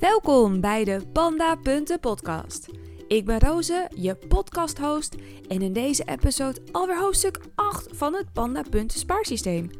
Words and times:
Welkom 0.00 0.60
bij 0.60 0.84
de 0.84 1.00
Panda 1.12 1.54
Punten 1.54 2.00
podcast. 2.00 2.68
Ik 3.08 3.24
ben 3.24 3.38
Roze, 3.38 3.90
je 3.94 4.14
podcast-host 4.14 5.14
en 5.48 5.62
in 5.62 5.72
deze 5.72 6.04
episode 6.04 6.60
alweer 6.72 7.00
hoofdstuk 7.00 7.38
8 7.54 7.88
van 7.92 8.14
het 8.14 8.32
Panda 8.32 8.62
Punten 8.70 8.98
spaarsysteem. 8.98 9.70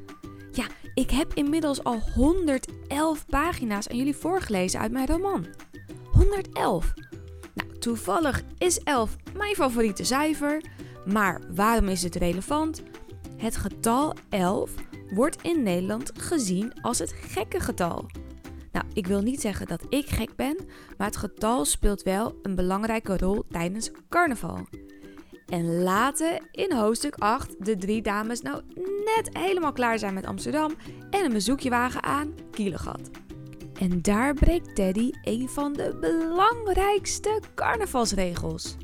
Ja, 0.52 0.66
ik 0.94 1.10
heb 1.10 1.34
inmiddels 1.34 1.84
al 1.84 2.00
111 2.14 3.26
pagina's 3.26 3.88
aan 3.88 3.96
jullie 3.96 4.16
voorgelezen 4.16 4.80
uit 4.80 4.92
mijn 4.92 5.06
roman. 5.06 5.46
111! 6.12 6.92
Nou, 7.54 7.78
toevallig 7.78 8.42
is 8.58 8.78
11 8.78 9.16
mijn 9.36 9.54
favoriete 9.54 10.04
cijfer, 10.04 10.62
maar 11.06 11.40
waarom 11.54 11.88
is 11.88 12.02
het 12.02 12.14
relevant? 12.14 12.82
Het 13.36 13.56
getal 13.56 14.14
11 14.28 14.70
wordt 15.14 15.42
in 15.42 15.62
Nederland 15.62 16.12
gezien 16.14 16.72
als 16.82 16.98
het 16.98 17.12
gekke 17.12 17.60
getal. 17.60 18.06
Nou, 18.72 18.84
ik 18.92 19.06
wil 19.06 19.20
niet 19.20 19.40
zeggen 19.40 19.66
dat 19.66 19.84
ik 19.88 20.06
gek 20.06 20.36
ben, 20.36 20.56
maar 20.98 21.06
het 21.06 21.16
getal 21.16 21.64
speelt 21.64 22.02
wel 22.02 22.38
een 22.42 22.54
belangrijke 22.54 23.16
rol 23.16 23.44
tijdens 23.50 23.90
carnaval. 24.08 24.66
En 25.46 25.82
laten 25.82 26.48
in 26.52 26.72
hoofdstuk 26.72 27.14
8 27.14 27.64
de 27.64 27.76
drie 27.76 28.02
dames 28.02 28.40
nou 28.40 28.62
net 29.16 29.38
helemaal 29.38 29.72
klaar 29.72 29.98
zijn 29.98 30.14
met 30.14 30.26
Amsterdam 30.26 30.72
en 31.10 31.24
een 31.24 31.32
bezoekje 31.32 31.70
wagen 31.70 32.02
aan 32.02 32.34
Kielegat. 32.50 33.10
En 33.80 34.02
daar 34.02 34.34
breekt 34.34 34.74
Teddy 34.74 35.10
een 35.22 35.48
van 35.48 35.72
de 35.72 35.96
belangrijkste 36.00 37.40
carnavalsregels. 37.54 38.76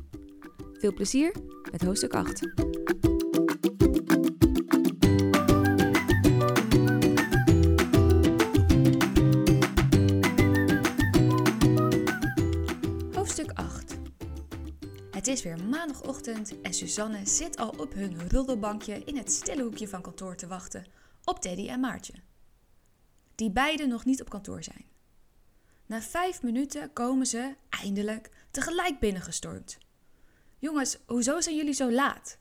Veel 0.73 0.93
plezier 0.93 1.35
met 1.71 1.83
hoofdstuk 1.83 2.13
8. 2.13 2.41
Is 15.37 15.43
weer 15.43 15.63
maandagochtend 15.63 16.61
en 16.61 16.73
Suzanne 16.73 17.25
zit 17.25 17.57
al 17.57 17.69
op 17.69 17.93
hun 17.93 18.29
roddelbankje 18.29 19.03
in 19.03 19.17
het 19.17 19.31
stille 19.31 19.63
hoekje 19.63 19.87
van 19.87 20.01
kantoor 20.01 20.35
te 20.35 20.47
wachten 20.47 20.85
op 21.23 21.39
Teddy 21.39 21.67
en 21.67 21.79
Maartje. 21.79 22.13
Die 23.35 23.51
beiden 23.51 23.89
nog 23.89 24.05
niet 24.05 24.21
op 24.21 24.29
kantoor 24.29 24.63
zijn. 24.63 24.85
Na 25.85 26.01
vijf 26.01 26.41
minuten 26.41 26.93
komen 26.93 27.25
ze, 27.25 27.55
eindelijk, 27.69 28.29
tegelijk 28.51 28.99
binnengestormd. 28.99 29.77
Jongens, 30.57 30.97
hoezo 31.05 31.41
zijn 31.41 31.55
jullie 31.55 31.73
zo 31.73 31.91
laat? 31.91 32.37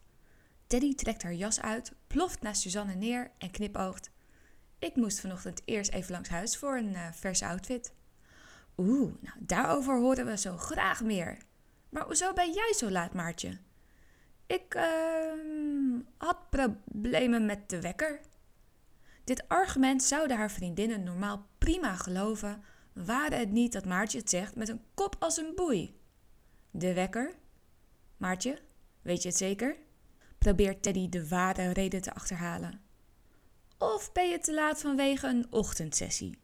Teddy 0.66 0.94
trekt 0.94 1.22
haar 1.22 1.34
jas 1.34 1.60
uit, 1.60 1.92
ploft 2.06 2.42
naast 2.42 2.60
Suzanne 2.60 2.94
neer 2.94 3.30
en 3.38 3.50
knipoogt. 3.50 4.10
Ik 4.78 4.96
moest 4.96 5.20
vanochtend 5.20 5.62
eerst 5.64 5.90
even 5.90 6.12
langs 6.12 6.28
huis 6.28 6.56
voor 6.56 6.76
een 6.76 6.92
uh, 6.92 7.12
verse 7.12 7.46
outfit. 7.46 7.92
Oeh, 8.76 9.12
nou 9.20 9.36
daarover 9.38 9.98
horen 9.98 10.26
we 10.26 10.36
zo 10.36 10.56
graag 10.56 11.02
meer. 11.02 11.38
Maar 11.96 12.04
hoezo 12.04 12.32
ben 12.32 12.52
jij 12.52 12.72
zo 12.76 12.90
laat, 12.90 13.14
Maartje? 13.14 13.58
Ik 14.46 14.74
uh, 14.74 16.00
had 16.16 16.50
problemen 16.50 17.46
met 17.46 17.68
de 17.68 17.80
wekker. 17.80 18.20
Dit 19.24 19.48
argument 19.48 20.02
zouden 20.02 20.36
haar 20.36 20.50
vriendinnen 20.50 21.02
normaal 21.02 21.46
prima 21.58 21.94
geloven, 21.94 22.62
waren 22.92 23.38
het 23.38 23.50
niet 23.50 23.72
dat 23.72 23.84
Maartje 23.84 24.18
het 24.18 24.30
zegt 24.30 24.56
met 24.56 24.68
een 24.68 24.80
kop 24.94 25.16
als 25.18 25.36
een 25.36 25.52
boei. 25.54 26.00
De 26.70 26.94
wekker? 26.94 27.34
Maartje, 28.16 28.58
weet 29.02 29.22
je 29.22 29.28
het 29.28 29.38
zeker? 29.38 29.76
Probeert 30.38 30.82
Teddy 30.82 31.08
de 31.08 31.28
ware 31.28 31.72
reden 31.72 32.02
te 32.02 32.14
achterhalen. 32.14 32.80
Of 33.78 34.12
ben 34.12 34.28
je 34.28 34.38
te 34.38 34.54
laat 34.54 34.80
vanwege 34.80 35.26
een 35.26 35.46
ochtendsessie? 35.50 36.38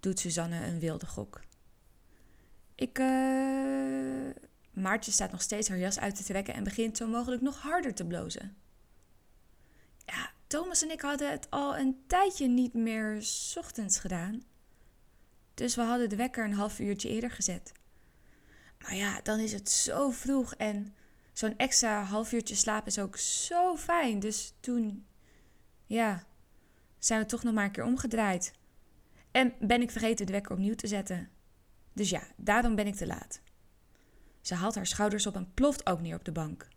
Doet 0.00 0.18
Suzanne 0.18 0.66
een 0.66 0.78
wilde 0.78 1.06
gok. 1.06 1.40
Ik, 2.74 2.98
uh... 2.98 4.30
Maartje 4.72 5.12
staat 5.12 5.30
nog 5.30 5.42
steeds 5.42 5.68
haar 5.68 5.78
jas 5.78 5.98
uit 5.98 6.16
te 6.16 6.24
trekken 6.24 6.54
en 6.54 6.64
begint 6.64 6.96
zo 6.96 7.06
mogelijk 7.06 7.42
nog 7.42 7.60
harder 7.60 7.94
te 7.94 8.06
blozen. 8.06 8.56
Ja, 10.04 10.30
Thomas 10.46 10.82
en 10.82 10.90
ik 10.90 11.00
hadden 11.00 11.30
het 11.30 11.50
al 11.50 11.76
een 11.76 12.02
tijdje 12.06 12.48
niet 12.48 12.74
meer 12.74 13.22
's 13.22 13.56
ochtends 13.56 13.98
gedaan. 13.98 14.42
Dus 15.54 15.74
we 15.74 15.82
hadden 15.82 16.08
de 16.08 16.16
wekker 16.16 16.44
een 16.44 16.54
half 16.54 16.78
uurtje 16.78 17.08
eerder 17.08 17.30
gezet. 17.30 17.72
Maar 18.78 18.94
ja, 18.94 19.20
dan 19.22 19.38
is 19.38 19.52
het 19.52 19.70
zo 19.70 20.10
vroeg 20.10 20.54
en 20.54 20.94
zo'n 21.32 21.56
extra 21.56 22.02
half 22.02 22.32
uurtje 22.32 22.54
slaap 22.54 22.86
is 22.86 22.98
ook 22.98 23.16
zo 23.16 23.76
fijn. 23.76 24.20
Dus 24.20 24.54
toen, 24.60 25.06
ja, 25.86 26.26
zijn 26.98 27.20
we 27.20 27.26
toch 27.26 27.42
nog 27.42 27.54
maar 27.54 27.64
een 27.64 27.70
keer 27.70 27.84
omgedraaid. 27.84 28.52
En 29.30 29.54
ben 29.60 29.82
ik 29.82 29.90
vergeten 29.90 30.26
de 30.26 30.32
wekker 30.32 30.52
opnieuw 30.52 30.74
te 30.74 30.86
zetten. 30.86 31.30
Dus 31.92 32.10
ja, 32.10 32.22
daarom 32.36 32.74
ben 32.74 32.86
ik 32.86 32.94
te 32.94 33.06
laat. 33.06 33.40
Ze 34.42 34.54
haalt 34.54 34.74
haar 34.74 34.86
schouders 34.86 35.26
op 35.26 35.34
en 35.34 35.50
ploft 35.54 35.86
ook 35.86 36.00
neer 36.00 36.16
op 36.16 36.24
de 36.24 36.32
bank. 36.32 36.68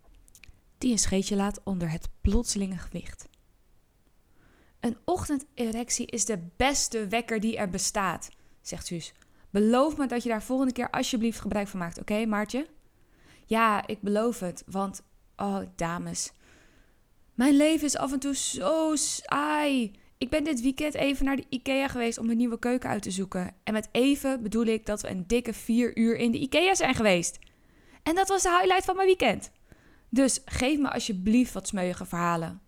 Die 0.78 0.92
een 0.92 1.00
scheetje 1.00 1.36
laat 1.36 1.62
onder 1.64 1.92
het 1.92 2.09
plotselinge 2.22 2.78
gewicht. 2.78 3.28
Een 4.80 4.98
ochtenderectie 5.06 6.06
is 6.06 6.26
de 6.26 6.48
beste 6.56 7.08
wekker 7.08 7.40
die 7.40 7.58
er 7.58 7.70
bestaat, 7.70 8.30
zegt 8.62 8.86
Suus. 8.86 9.14
Beloof 9.50 9.98
me 9.98 10.08
dat 10.08 10.24
je 10.24 10.30
daar 10.30 10.44
volgende 10.44 10.74
keer 10.74 10.90
alsjeblieft 10.90 11.40
gebruik 11.40 11.68
van 11.68 11.80
maakt, 11.80 12.00
oké, 12.00 12.26
Maartje? 12.26 12.68
Ja, 13.46 13.88
ik 13.88 14.02
beloof 14.02 14.40
het, 14.40 14.64
want, 14.66 15.02
oh, 15.36 15.59
dames. 15.76 16.32
Mijn 17.34 17.56
leven 17.56 17.86
is 17.86 17.97
af 17.97 18.12
en 18.12 18.20
toe 18.20 18.36
zo 18.36 18.96
saai. 18.96 19.92
Ik 20.18 20.30
ben 20.30 20.44
dit 20.44 20.62
weekend 20.62 20.94
even 20.94 21.26
naar 21.26 21.36
de 21.36 21.46
IKEA 21.50 21.88
geweest 21.88 22.18
om 22.18 22.30
een 22.30 22.38
nieuwe 22.38 22.59
keuken 22.59 22.90
uit 22.90 23.02
te 23.02 23.12
zoeken. 23.12 23.56
En 23.64 23.74
met 23.74 23.90
even 23.92 24.44
bedoel 24.44 24.66
ik 24.66 24.86
dat 24.86 25.02
we 25.02 25.09
een 25.09 25.28
dikke 25.28 25.53
vier 25.53 25.97
uur 25.97 26.18
in 26.18 26.32
de 26.32 26.40
IKEA 26.40 26.76
zijn 26.76 26.96
geweest. 26.96 27.40
En 28.05 28.16
dat 28.16 28.27
was 28.27 28.43
de 28.43 28.49
highlight 28.49 28.85
van 28.85 28.95
mijn 28.95 29.07
weekend. 29.07 29.51
Dus 30.09 30.41
geef 30.45 30.79
me 30.79 30.91
alsjeblieft 30.91 31.53
wat 31.53 31.67
smeuïge 31.67 32.05
verhalen. 32.05 32.61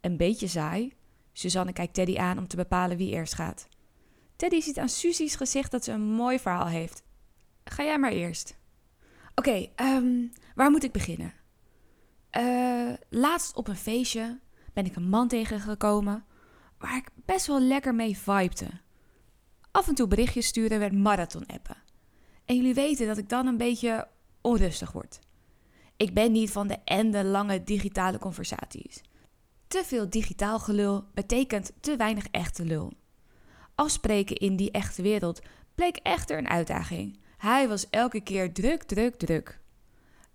Een 0.00 0.16
beetje 0.16 0.48
saai. 0.48 0.92
Suzanne 1.32 1.72
kijkt 1.72 1.94
Teddy 1.94 2.18
aan 2.18 2.38
om 2.38 2.48
te 2.48 2.56
bepalen 2.56 2.96
wie 2.96 3.10
eerst 3.10 3.34
gaat. 3.34 3.68
Teddy 4.36 4.60
ziet 4.60 4.78
aan 4.78 4.88
Susie's 4.88 5.36
gezicht 5.36 5.70
dat 5.70 5.84
ze 5.84 5.92
een 5.92 6.02
mooi 6.02 6.38
verhaal 6.38 6.66
heeft. 6.66 7.02
Ga 7.64 7.84
jij 7.84 7.98
maar 7.98 8.12
eerst. 8.12 8.58
Oké, 9.34 9.48
okay, 9.48 9.94
um, 9.96 10.32
waar 10.54 10.70
moet 10.70 10.84
ik 10.84 10.92
beginnen? 10.92 11.32
Uh, 12.36 12.92
laatst 13.08 13.56
op 13.56 13.68
een 13.68 13.76
feestje 13.76 14.40
ben 14.72 14.84
ik 14.84 14.96
een 14.96 15.08
man 15.08 15.28
tegengekomen 15.28 16.24
waar 16.78 16.96
ik 16.96 17.08
best 17.14 17.46
wel 17.46 17.60
lekker 17.60 17.94
mee 17.94 18.18
vibete. 18.18 18.68
Af 19.70 19.88
en 19.88 19.94
toe 19.94 20.08
berichtjes 20.08 20.46
sturen 20.46 20.78
werd 20.78 20.92
marathon-appen. 20.92 21.76
En 22.44 22.56
jullie 22.56 22.74
weten 22.74 23.06
dat 23.06 23.18
ik 23.18 23.28
dan 23.28 23.46
een 23.46 23.56
beetje 23.56 24.08
onrustig 24.46 24.92
word. 24.92 25.20
Ik 25.96 26.14
ben 26.14 26.32
niet 26.32 26.50
van 26.50 26.66
de 26.66 26.78
ende 26.84 27.24
lange 27.24 27.64
digitale 27.64 28.18
conversaties. 28.18 29.00
Te 29.66 29.82
veel 29.84 30.10
digitaal 30.10 30.58
gelul 30.58 31.04
betekent 31.14 31.72
te 31.80 31.96
weinig 31.96 32.26
echte 32.30 32.64
lul. 32.64 32.92
Afspreken 33.74 34.36
in 34.36 34.56
die 34.56 34.70
echte 34.70 35.02
wereld 35.02 35.40
bleek 35.74 35.96
echter 35.96 36.38
een 36.38 36.48
uitdaging. 36.48 37.18
Hij 37.36 37.68
was 37.68 37.90
elke 37.90 38.20
keer 38.20 38.52
druk, 38.52 38.82
druk, 38.82 39.14
druk. 39.14 39.60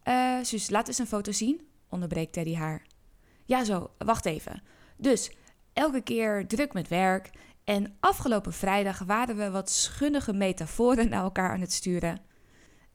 Eh, 0.03 0.39
zus, 0.41 0.69
laat 0.69 0.87
eens 0.87 0.97
een 0.97 1.07
foto 1.07 1.31
zien, 1.31 1.67
onderbreekt 1.89 2.33
Teddy 2.33 2.55
haar. 2.55 2.85
Ja, 3.45 3.63
zo, 3.63 3.91
wacht 3.97 4.25
even. 4.25 4.63
Dus, 4.97 5.31
elke 5.73 6.01
keer 6.01 6.47
druk 6.47 6.73
met 6.73 6.87
werk. 6.87 7.29
En 7.63 7.97
afgelopen 7.99 8.53
vrijdag 8.53 8.99
waren 8.99 9.35
we 9.37 9.51
wat 9.51 9.69
schunnige 9.69 10.33
metaforen 10.33 11.09
naar 11.09 11.23
elkaar 11.23 11.51
aan 11.51 11.61
het 11.61 11.73
sturen. 11.73 12.29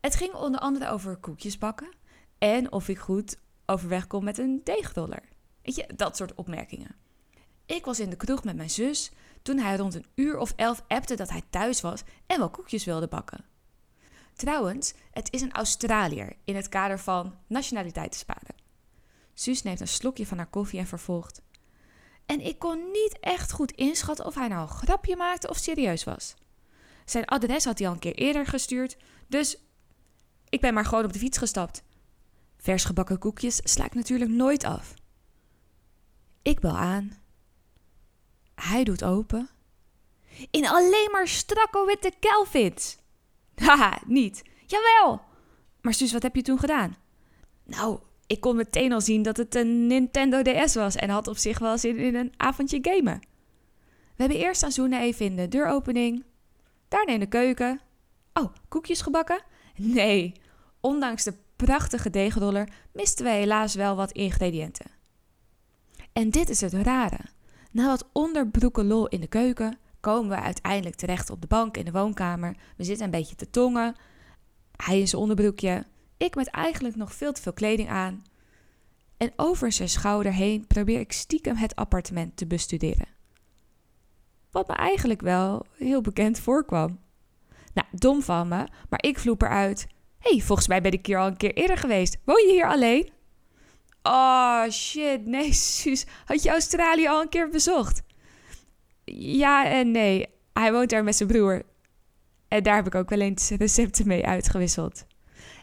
Het 0.06 0.16
ging 0.16 0.34
onder 0.34 0.60
andere 0.60 0.88
over 0.90 1.16
koekjes 1.16 1.58
bakken 1.58 1.88
en 2.38 2.72
of 2.72 2.88
ik 2.88 2.98
goed 2.98 3.36
overweg 3.64 4.06
kom 4.06 4.24
met 4.24 4.38
een 4.38 4.60
deegroller. 4.64 5.22
Weet 5.62 5.74
je, 5.74 5.88
dat 5.96 6.16
soort 6.16 6.34
opmerkingen. 6.34 6.94
Ik 7.64 7.84
was 7.84 8.00
in 8.00 8.10
de 8.10 8.16
kroeg 8.16 8.44
met 8.44 8.56
mijn 8.56 8.70
zus 8.70 9.10
toen 9.42 9.58
hij 9.58 9.76
rond 9.76 9.94
een 9.94 10.06
uur 10.14 10.38
of 10.38 10.52
elf 10.56 10.84
appte 10.88 11.14
dat 11.14 11.30
hij 11.30 11.42
thuis 11.50 11.80
was 11.80 12.02
en 12.26 12.38
wel 12.38 12.50
koekjes 12.50 12.84
wilde 12.84 13.08
bakken. 13.08 13.44
Trouwens, 14.34 14.94
het 15.10 15.32
is 15.32 15.40
een 15.40 15.52
Australiër 15.52 16.36
in 16.44 16.56
het 16.56 16.68
kader 16.68 16.98
van 16.98 17.34
nationaliteiten 17.46 18.18
sparen. 18.20 18.54
Neemt 19.62 19.80
een 19.80 19.88
slokje 19.88 20.26
van 20.26 20.36
haar 20.36 20.50
koffie 20.50 20.78
en 20.78 20.86
vervolgt. 20.86 21.42
En 22.26 22.40
ik 22.40 22.58
kon 22.58 22.90
niet 22.90 23.16
echt 23.20 23.52
goed 23.52 23.72
inschatten 23.72 24.26
of 24.26 24.34
hij 24.34 24.48
nou 24.48 24.60
een 24.60 24.68
grapje 24.68 25.16
maakte 25.16 25.48
of 25.48 25.56
serieus 25.56 26.04
was. 26.04 26.34
Zijn 27.04 27.24
adres 27.24 27.64
had 27.64 27.78
hij 27.78 27.88
al 27.88 27.92
een 27.92 27.98
keer 27.98 28.14
eerder 28.14 28.46
gestuurd, 28.46 28.96
dus 29.28 29.58
ik 30.48 30.60
ben 30.60 30.74
maar 30.74 30.84
gewoon 30.84 31.04
op 31.04 31.12
de 31.12 31.18
fiets 31.18 31.38
gestapt. 31.38 31.82
Vers 32.56 32.84
gebakken 32.84 33.18
koekjes 33.18 33.60
sla 33.62 33.84
ik 33.84 33.94
natuurlijk 33.94 34.30
nooit 34.30 34.64
af. 34.64 34.94
Ik 36.42 36.60
bel 36.60 36.76
aan. 36.76 37.16
Hij 38.54 38.84
doet 38.84 39.04
open. 39.04 39.48
In 40.50 40.66
alleen 40.66 41.08
maar 41.12 41.28
strakke 41.28 41.84
witte 41.86 42.12
Kelvins. 42.20 42.98
Haha, 43.64 43.98
niet. 44.06 44.42
Jawel. 44.66 45.20
Maar 45.80 45.94
Suus, 45.94 46.12
wat 46.12 46.22
heb 46.22 46.36
je 46.36 46.42
toen 46.42 46.58
gedaan? 46.58 46.96
Nou, 47.64 47.98
ik 48.26 48.40
kon 48.40 48.56
meteen 48.56 48.92
al 48.92 49.00
zien 49.00 49.22
dat 49.22 49.36
het 49.36 49.54
een 49.54 49.86
Nintendo 49.86 50.42
DS 50.42 50.74
was 50.74 50.96
en 50.96 51.10
had 51.10 51.28
op 51.28 51.36
zich 51.36 51.58
wel 51.58 51.78
zin 51.78 51.96
in 51.96 52.14
een 52.14 52.32
avondje 52.36 52.78
gamen. 52.82 53.20
We 54.16 54.22
hebben 54.22 54.38
eerst 54.38 54.62
aan 54.62 54.72
zoenen 54.72 55.00
even 55.00 55.26
in 55.26 55.36
de 55.36 55.48
deuropening, 55.48 56.24
daarna 56.88 57.12
in 57.12 57.20
de 57.20 57.26
keuken 57.26 57.80
Oh, 58.38 58.52
koekjes 58.68 59.00
gebakken? 59.00 59.42
Nee, 59.76 60.32
ondanks 60.80 61.24
de 61.24 61.34
prachtige 61.56 62.10
deegroller 62.10 62.68
misten 62.92 63.24
wij 63.24 63.38
helaas 63.38 63.74
wel 63.74 63.96
wat 63.96 64.12
ingrediënten. 64.12 64.90
En 66.12 66.30
dit 66.30 66.48
is 66.48 66.60
het 66.60 66.72
rare. 66.72 67.20
Na 67.70 67.86
wat 67.86 68.08
onderbroeken 68.12 68.86
lol 68.86 69.08
in 69.08 69.20
de 69.20 69.26
keuken 69.26 69.78
komen 70.00 70.28
we 70.28 70.40
uiteindelijk 70.40 70.94
terecht 70.94 71.30
op 71.30 71.40
de 71.40 71.46
bank 71.46 71.76
in 71.76 71.84
de 71.84 71.90
woonkamer. 71.90 72.56
We 72.76 72.84
zitten 72.84 73.04
een 73.04 73.10
beetje 73.10 73.36
te 73.36 73.50
tongen. 73.50 73.94
Hij 74.76 75.00
in 75.00 75.08
zijn 75.08 75.20
onderbroekje. 75.20 75.84
Ik 76.16 76.34
met 76.34 76.48
eigenlijk 76.48 76.96
nog 76.96 77.14
veel 77.14 77.32
te 77.32 77.42
veel 77.42 77.52
kleding 77.52 77.88
aan. 77.88 78.24
En 79.16 79.32
over 79.36 79.72
zijn 79.72 79.88
schouder 79.88 80.32
heen 80.32 80.66
probeer 80.66 81.00
ik 81.00 81.12
stiekem 81.12 81.56
het 81.56 81.74
appartement 81.74 82.36
te 82.36 82.46
bestuderen. 82.46 83.08
Wat 84.50 84.68
me 84.68 84.74
eigenlijk 84.74 85.20
wel 85.20 85.66
heel 85.72 86.00
bekend 86.00 86.38
voorkwam. 86.38 86.98
Nou, 87.76 87.88
dom 87.92 88.22
van 88.22 88.48
me, 88.48 88.66
maar 88.88 89.02
ik 89.02 89.18
vloep 89.18 89.42
eruit. 89.42 89.86
Hé, 90.18 90.30
hey, 90.30 90.40
volgens 90.40 90.68
mij 90.68 90.80
ben 90.80 90.92
ik 90.92 91.06
hier 91.06 91.18
al 91.18 91.26
een 91.26 91.36
keer 91.36 91.54
eerder 91.54 91.76
geweest. 91.76 92.16
Woon 92.24 92.46
je 92.46 92.52
hier 92.52 92.66
alleen? 92.66 93.10
Oh 94.02 94.68
shit, 94.68 95.26
nee, 95.26 95.52
Suus. 95.72 96.06
Had 96.24 96.42
je 96.42 96.50
Australië 96.50 97.08
al 97.08 97.20
een 97.20 97.28
keer 97.28 97.48
bezocht? 97.48 98.02
Ja 99.04 99.66
en 99.66 99.90
nee. 99.90 100.26
Hij 100.52 100.72
woont 100.72 100.90
daar 100.90 101.04
met 101.04 101.16
zijn 101.16 101.28
broer. 101.28 101.62
En 102.48 102.62
daar 102.62 102.76
heb 102.76 102.86
ik 102.86 102.94
ook 102.94 103.08
wel 103.08 103.20
eens 103.20 103.50
recepten 103.50 104.06
mee 104.06 104.26
uitgewisseld. 104.26 105.06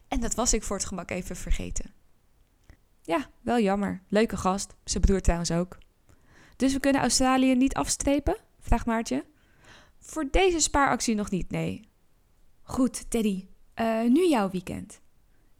En 0.07 0.19
dat 0.19 0.35
was 0.35 0.53
ik 0.53 0.63
voor 0.63 0.77
het 0.77 0.85
gemak 0.85 1.11
even 1.11 1.35
vergeten. 1.35 1.93
Ja, 3.01 3.27
wel 3.41 3.59
jammer. 3.59 4.01
Leuke 4.09 4.37
gast. 4.37 4.75
Zijn 4.83 5.03
broer 5.03 5.21
trouwens 5.21 5.51
ook. 5.51 5.77
Dus 6.55 6.73
we 6.73 6.79
kunnen 6.79 7.01
Australië 7.01 7.55
niet 7.55 7.73
afstrepen? 7.73 8.37
Vraagt 8.59 8.85
Maartje. 8.85 9.25
Voor 9.99 10.27
deze 10.31 10.59
spaaractie 10.59 11.15
nog 11.15 11.29
niet, 11.29 11.51
nee. 11.51 11.91
Goed, 12.63 13.09
Teddy. 13.09 13.47
Uh, 13.79 14.03
nu 14.03 14.27
jouw 14.27 14.49
weekend. 14.49 15.01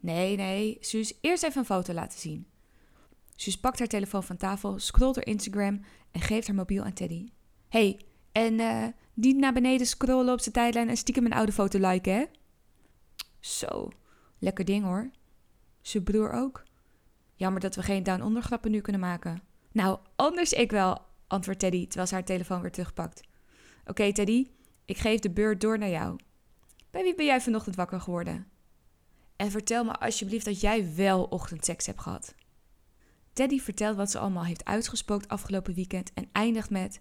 Nee, 0.00 0.36
nee. 0.36 0.76
Suus, 0.80 1.18
eerst 1.20 1.42
even 1.42 1.58
een 1.58 1.64
foto 1.64 1.92
laten 1.92 2.18
zien. 2.18 2.46
Suus 3.36 3.60
pakt 3.60 3.78
haar 3.78 3.88
telefoon 3.88 4.22
van 4.22 4.36
tafel, 4.36 4.78
scrolt 4.78 5.14
door 5.14 5.26
Instagram 5.26 5.80
en 6.10 6.20
geeft 6.20 6.46
haar 6.46 6.56
mobiel 6.56 6.82
aan 6.82 6.92
Teddy. 6.92 7.28
hey, 7.68 8.00
en 8.32 8.58
uh, 8.58 8.86
niet 9.14 9.36
naar 9.36 9.52
beneden 9.52 9.86
scrollen 9.86 10.32
op 10.32 10.40
zijn 10.40 10.54
tijdlijn 10.54 10.88
en 10.88 10.96
stiekem 10.96 11.24
een 11.24 11.32
oude 11.32 11.52
foto 11.52 11.78
liken, 11.90 12.14
hè? 12.14 12.24
Zo, 13.40 13.88
lekker 14.38 14.64
ding 14.64 14.84
hoor. 14.84 15.10
Zijn 15.80 16.04
broer 16.04 16.32
ook. 16.32 16.62
Jammer 17.34 17.60
dat 17.60 17.74
we 17.74 17.82
geen 17.82 18.02
down-onder 18.02 18.42
grappen 18.42 18.70
nu 18.70 18.80
kunnen 18.80 19.00
maken. 19.00 19.42
Nou, 19.72 19.98
anders 20.16 20.52
ik 20.52 20.70
wel, 20.70 20.98
antwoordt 21.26 21.60
Teddy 21.60 21.86
terwijl 21.86 22.06
ze 22.06 22.14
haar 22.14 22.24
telefoon 22.24 22.60
weer 22.60 22.70
terugpakt. 22.70 23.20
Oké, 23.86 24.12
Teddy, 24.12 24.46
ik 24.84 24.96
geef 24.96 25.20
de 25.20 25.30
beurt 25.30 25.60
door 25.60 25.78
naar 25.78 25.88
jou. 25.88 26.16
Bij 26.94 27.02
wie 27.02 27.14
ben 27.14 27.26
jij 27.26 27.40
vanochtend 27.40 27.76
wakker 27.76 28.00
geworden? 28.00 28.46
En 29.36 29.50
vertel 29.50 29.84
me 29.84 29.98
alsjeblieft 29.98 30.44
dat 30.44 30.60
jij 30.60 30.94
wel 30.94 31.24
ochtendseks 31.24 31.86
hebt 31.86 32.00
gehad. 32.00 32.34
Teddy 33.32 33.60
vertelt 33.60 33.96
wat 33.96 34.10
ze 34.10 34.18
allemaal 34.18 34.44
heeft 34.44 34.64
uitgespookt 34.64 35.28
afgelopen 35.28 35.74
weekend 35.74 36.12
en 36.12 36.28
eindigt 36.32 36.70
met: 36.70 37.00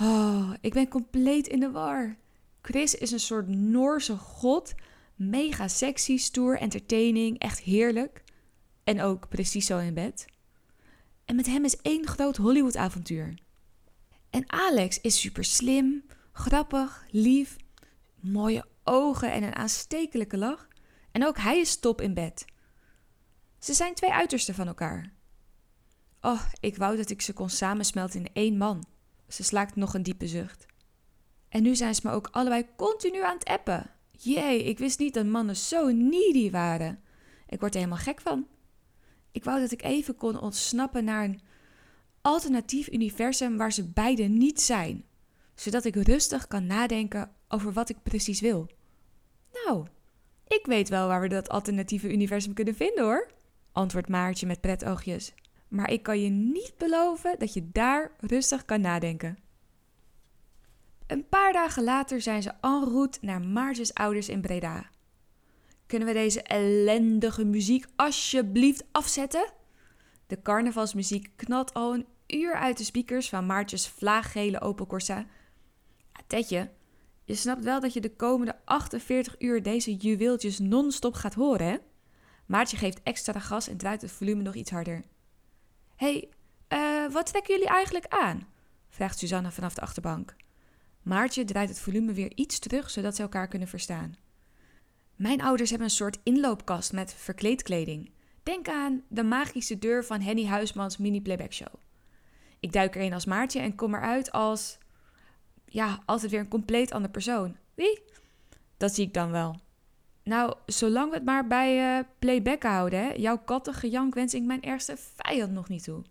Oh, 0.00 0.52
ik 0.60 0.72
ben 0.72 0.88
compleet 0.88 1.46
in 1.46 1.60
de 1.60 1.70
war. 1.70 2.16
Chris 2.62 2.94
is 2.94 3.10
een 3.10 3.20
soort 3.20 3.48
Noorse 3.48 4.16
god. 4.16 4.74
Mega 5.14 5.68
sexy, 5.68 6.16
stoer, 6.16 6.58
entertaining, 6.58 7.38
echt 7.38 7.58
heerlijk. 7.60 8.24
En 8.84 9.00
ook 9.00 9.28
precies 9.28 9.66
zo 9.66 9.78
in 9.78 9.94
bed. 9.94 10.26
En 11.24 11.36
met 11.36 11.46
hem 11.46 11.64
is 11.64 11.76
één 11.76 12.06
groot 12.06 12.36
Hollywood-avontuur. 12.36 13.34
En 14.30 14.44
Alex 14.46 15.00
is 15.00 15.20
super 15.20 15.44
slim, 15.44 16.04
grappig, 16.32 17.06
lief, 17.10 17.56
mooie 18.22 18.64
ogen 18.84 19.32
en 19.32 19.42
een 19.42 19.54
aanstekelijke 19.54 20.38
lach. 20.38 20.68
En 21.12 21.26
ook 21.26 21.38
hij 21.38 21.58
is 21.58 21.78
top 21.78 22.00
in 22.00 22.14
bed. 22.14 22.44
Ze 23.58 23.74
zijn 23.74 23.94
twee 23.94 24.12
uitersten 24.12 24.54
van 24.54 24.66
elkaar. 24.66 25.12
Oh, 26.20 26.42
ik 26.60 26.76
wou 26.76 26.96
dat 26.96 27.10
ik 27.10 27.20
ze 27.20 27.32
kon 27.32 27.50
samensmelten 27.50 28.20
in 28.20 28.30
één 28.32 28.56
man. 28.56 28.84
Ze 29.28 29.42
slaakt 29.42 29.76
nog 29.76 29.94
een 29.94 30.02
diepe 30.02 30.26
zucht. 30.26 30.66
En 31.48 31.62
nu 31.62 31.76
zijn 31.76 31.94
ze 31.94 32.00
me 32.04 32.12
ook 32.12 32.28
allebei 32.30 32.66
continu 32.76 33.24
aan 33.24 33.34
het 33.38 33.48
appen. 33.48 33.90
Jee, 34.10 34.64
ik 34.64 34.78
wist 34.78 34.98
niet 34.98 35.14
dat 35.14 35.26
mannen 35.26 35.56
zo 35.56 35.90
needy 35.90 36.50
waren. 36.50 37.00
Ik 37.48 37.60
word 37.60 37.74
er 37.74 37.80
helemaal 37.80 38.02
gek 38.02 38.20
van. 38.20 38.46
Ik 39.32 39.44
wou 39.44 39.60
dat 39.60 39.70
ik 39.70 39.82
even 39.82 40.16
kon 40.16 40.40
ontsnappen 40.40 41.04
naar 41.04 41.24
een 41.24 41.40
alternatief 42.20 42.92
universum 42.92 43.56
waar 43.56 43.72
ze 43.72 43.88
beide 43.88 44.22
niet 44.22 44.60
zijn, 44.60 45.04
zodat 45.54 45.84
ik 45.84 45.94
rustig 45.94 46.46
kan 46.46 46.66
nadenken 46.66 47.34
over 47.52 47.72
wat 47.72 47.88
ik 47.88 48.02
precies 48.02 48.40
wil. 48.40 48.66
Nou, 49.52 49.86
ik 50.46 50.66
weet 50.66 50.88
wel 50.88 51.08
waar 51.08 51.20
we 51.20 51.28
dat 51.28 51.48
alternatieve 51.48 52.12
universum 52.12 52.54
kunnen 52.54 52.74
vinden 52.74 53.04
hoor, 53.04 53.30
antwoordt 53.72 54.08
Maartje 54.08 54.46
met 54.46 54.60
pretoogjes. 54.60 55.34
Maar 55.68 55.90
ik 55.90 56.02
kan 56.02 56.20
je 56.20 56.28
niet 56.28 56.74
beloven 56.78 57.38
dat 57.38 57.52
je 57.52 57.70
daar 57.72 58.10
rustig 58.20 58.64
kan 58.64 58.80
nadenken. 58.80 59.38
Een 61.06 61.28
paar 61.28 61.52
dagen 61.52 61.84
later 61.84 62.20
zijn 62.20 62.42
ze 62.42 62.52
en 62.60 62.84
route 62.84 63.18
naar 63.20 63.40
Maartjes 63.40 63.94
ouders 63.94 64.28
in 64.28 64.40
Breda. 64.40 64.90
Kunnen 65.86 66.08
we 66.08 66.14
deze 66.14 66.42
ellendige 66.42 67.44
muziek 67.44 67.86
alsjeblieft 67.96 68.84
afzetten? 68.92 69.52
De 70.26 70.42
carnavalsmuziek 70.42 71.30
knalt 71.36 71.74
al 71.74 71.94
een 71.94 72.06
uur 72.26 72.54
uit 72.54 72.78
de 72.78 72.84
speakers 72.84 73.28
van 73.28 73.46
Maartjes 73.46 73.88
vlaaggele 73.88 74.60
Opel 74.60 74.86
Corsa. 74.86 75.26
Tetje, 76.26 76.70
je 77.30 77.36
snapt 77.36 77.64
wel 77.64 77.80
dat 77.80 77.92
je 77.92 78.00
de 78.00 78.16
komende 78.16 78.56
48 78.64 79.34
uur 79.38 79.62
deze 79.62 79.94
juweeltjes 79.94 80.58
non-stop 80.58 81.14
gaat 81.14 81.34
horen, 81.34 81.66
hè? 81.66 81.76
Maartje 82.46 82.76
geeft 82.76 83.02
extra 83.02 83.40
gas 83.40 83.68
en 83.68 83.76
draait 83.76 84.02
het 84.02 84.12
volume 84.12 84.42
nog 84.42 84.54
iets 84.54 84.70
harder. 84.70 85.02
hey, 85.96 86.28
uh, 86.68 87.12
wat 87.12 87.26
trekken 87.26 87.54
jullie 87.54 87.68
eigenlijk 87.68 88.06
aan? 88.08 88.46
vraagt 88.88 89.18
Suzanne 89.18 89.50
vanaf 89.50 89.74
de 89.74 89.80
achterbank. 89.80 90.36
Maartje 91.02 91.44
draait 91.44 91.68
het 91.68 91.80
volume 91.80 92.12
weer 92.12 92.32
iets 92.34 92.58
terug, 92.58 92.90
zodat 92.90 93.16
ze 93.16 93.22
elkaar 93.22 93.48
kunnen 93.48 93.68
verstaan. 93.68 94.16
Mijn 95.16 95.42
ouders 95.42 95.70
hebben 95.70 95.88
een 95.88 95.94
soort 95.94 96.18
inloopkast 96.22 96.92
met 96.92 97.14
verkleedkleding. 97.14 98.10
Denk 98.42 98.68
aan 98.68 99.02
de 99.08 99.22
magische 99.22 99.78
deur 99.78 100.04
van 100.04 100.20
Henny 100.20 100.46
Huismans 100.46 100.96
mini 100.96 101.20
playback 101.20 101.52
show. 101.52 101.74
Ik 102.60 102.72
duik 102.72 102.94
erin 102.94 103.12
als 103.12 103.24
Maartje 103.24 103.60
en 103.60 103.74
kom 103.74 103.94
eruit 103.94 104.32
als. 104.32 104.78
Ja, 105.72 106.02
altijd 106.06 106.30
weer 106.30 106.40
een 106.40 106.48
compleet 106.48 106.92
ander 106.92 107.10
persoon. 107.10 107.56
Wie? 107.74 108.02
Dat 108.76 108.94
zie 108.94 109.06
ik 109.06 109.14
dan 109.14 109.30
wel. 109.30 109.56
Nou, 110.22 110.54
zolang 110.66 111.10
we 111.10 111.16
het 111.16 111.24
maar 111.24 111.46
bij 111.46 111.98
uh, 111.98 112.04
playback 112.18 112.62
houden, 112.62 113.00
hè? 113.00 113.12
jouw 113.12 113.38
kattengejank 113.38 114.14
wens 114.14 114.34
ik 114.34 114.42
mijn 114.42 114.62
ergste 114.62 114.96
vijand 114.96 115.52
nog 115.52 115.68
niet 115.68 115.84
toe. 115.84 116.02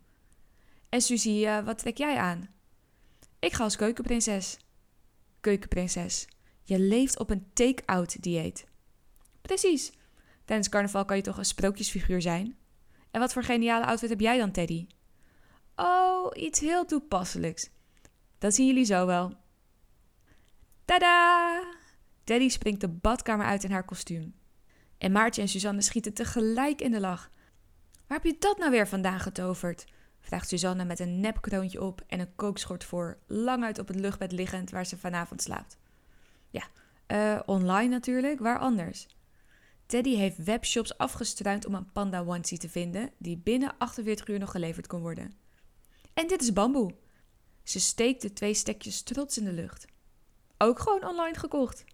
En 0.89 1.01
Suzie, 1.01 1.45
uh, 1.45 1.65
wat 1.65 1.77
trek 1.77 1.97
jij 1.97 2.17
aan? 2.17 2.49
Ik 3.39 3.53
ga 3.53 3.63
als 3.63 3.75
keukenprinses. 3.75 4.57
Keukenprinses, 5.39 6.27
je 6.63 6.79
leeft 6.79 7.19
op 7.19 7.29
een 7.29 7.49
take-out 7.53 8.21
dieet. 8.21 8.65
Precies. 9.41 9.91
Tijdens 10.45 10.69
carnaval 10.69 11.05
kan 11.05 11.15
je 11.15 11.23
toch 11.23 11.37
een 11.37 11.45
sprookjesfiguur 11.45 12.21
zijn? 12.21 12.57
En 13.11 13.19
wat 13.19 13.33
voor 13.33 13.43
geniale 13.43 13.85
outfit 13.85 14.09
heb 14.09 14.19
jij 14.19 14.37
dan, 14.37 14.51
Teddy? 14.51 14.87
Oh, 15.75 16.27
iets 16.33 16.59
heel 16.59 16.85
toepasselijks. 16.85 17.69
Dat 18.37 18.55
zien 18.55 18.67
jullie 18.67 18.85
zo 18.85 19.05
wel. 19.05 19.33
Tada! 20.89 21.63
Teddy 22.23 22.49
springt 22.49 22.81
de 22.81 22.87
badkamer 22.87 23.45
uit 23.45 23.63
in 23.63 23.71
haar 23.71 23.85
kostuum. 23.85 24.33
En 24.97 25.11
Maartje 25.11 25.41
en 25.41 25.47
Suzanne 25.47 25.81
schieten 25.81 26.13
tegelijk 26.13 26.81
in 26.81 26.91
de 26.91 26.99
lach. 26.99 27.31
Waar 28.07 28.17
heb 28.17 28.23
je 28.23 28.35
dat 28.39 28.57
nou 28.57 28.71
weer 28.71 28.87
vandaan 28.87 29.19
getoverd? 29.19 29.85
vraagt 30.19 30.47
Suzanne 30.47 30.85
met 30.85 30.99
een 30.99 31.19
nepkroontje 31.19 31.81
op 31.81 32.01
en 32.07 32.19
een 32.19 32.35
kookschort 32.35 32.83
voor, 32.83 33.17
lang 33.27 33.63
uit 33.63 33.79
op 33.79 33.87
het 33.87 33.99
luchtbed 33.99 34.31
liggend 34.31 34.69
waar 34.69 34.85
ze 34.85 34.97
vanavond 34.97 35.41
slaapt. 35.41 35.77
Ja, 36.49 36.63
uh, 37.07 37.39
online 37.45 37.89
natuurlijk, 37.89 38.39
waar 38.39 38.59
anders? 38.59 39.07
Teddy 39.85 40.15
heeft 40.15 40.43
webshops 40.43 40.97
afgestruind 40.97 41.65
om 41.65 41.75
een 41.75 41.91
panda 41.91 42.19
onesie 42.19 42.57
te 42.57 42.69
vinden 42.69 43.11
die 43.17 43.37
binnen 43.37 43.75
48 43.77 44.27
uur 44.27 44.39
nog 44.39 44.51
geleverd 44.51 44.87
kon 44.87 45.01
worden. 45.01 45.33
En 46.13 46.27
dit 46.27 46.41
is 46.41 46.53
bamboe. 46.53 46.95
Ze 47.63 47.79
steekt 47.79 48.21
de 48.21 48.33
twee 48.33 48.53
stekjes 48.53 49.01
trots 49.01 49.37
in 49.37 49.43
de 49.43 49.53
lucht. 49.53 49.85
Ook 50.61 50.79
gewoon 50.79 51.05
online 51.05 51.37
gekocht. 51.37 51.85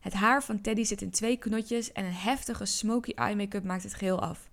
Het 0.00 0.12
haar 0.12 0.42
van 0.44 0.60
Teddy 0.60 0.84
zit 0.84 1.02
in 1.02 1.10
twee 1.10 1.36
knotjes 1.36 1.92
en 1.92 2.04
een 2.04 2.12
heftige 2.12 2.64
smoky 2.64 3.12
eye 3.12 3.36
make-up 3.36 3.64
maakt 3.64 3.82
het 3.82 3.94
geheel 3.94 4.20
af. 4.20 4.50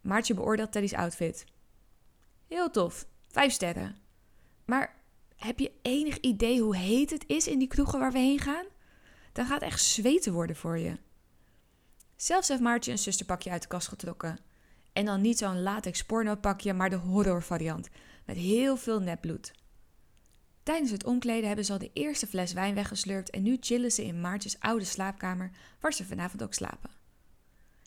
Maartje 0.00 0.34
beoordeelt 0.34 0.72
Teddy's 0.72 0.92
outfit. 0.92 1.44
Heel 2.48 2.70
tof, 2.70 3.06
vijf 3.28 3.52
sterren. 3.52 3.96
Maar 4.64 5.02
heb 5.36 5.58
je 5.58 5.72
enig 5.82 6.18
idee 6.20 6.60
hoe 6.60 6.76
heet 6.76 7.10
het 7.10 7.24
is 7.26 7.46
in 7.46 7.58
die 7.58 7.68
kroegen 7.68 7.98
waar 7.98 8.12
we 8.12 8.18
heen 8.18 8.38
gaan? 8.38 8.64
Dan 9.32 9.46
gaat 9.46 9.62
echt 9.62 9.82
zweten 9.82 10.32
worden 10.32 10.56
voor 10.56 10.78
je. 10.78 10.98
Zelfs 12.16 12.48
heeft 12.48 12.60
Maartje 12.60 12.92
een 12.92 12.98
zusterpakje 12.98 13.50
uit 13.50 13.62
de 13.62 13.68
kast 13.68 13.88
getrokken. 13.88 14.38
En 14.92 15.04
dan 15.04 15.20
niet 15.20 15.38
zo'n 15.38 15.62
latex 15.62 16.04
porno 16.04 16.34
pakje, 16.34 16.72
maar 16.72 16.90
de 16.90 16.96
horror 16.96 17.42
variant. 17.42 17.88
Met 18.24 18.36
heel 18.36 18.76
veel 18.76 19.00
nepbloed. 19.00 19.52
Tijdens 20.66 20.90
het 20.90 21.04
omkleden 21.04 21.46
hebben 21.46 21.64
ze 21.64 21.72
al 21.72 21.78
de 21.78 21.90
eerste 21.92 22.26
fles 22.26 22.52
wijn 22.52 22.74
weggeslurpt 22.74 23.30
en 23.30 23.42
nu 23.42 23.56
chillen 23.60 23.92
ze 23.92 24.04
in 24.04 24.20
Maartjes 24.20 24.60
oude 24.60 24.84
slaapkamer, 24.84 25.50
waar 25.80 25.92
ze 25.92 26.04
vanavond 26.04 26.42
ook 26.42 26.54
slapen. 26.54 26.90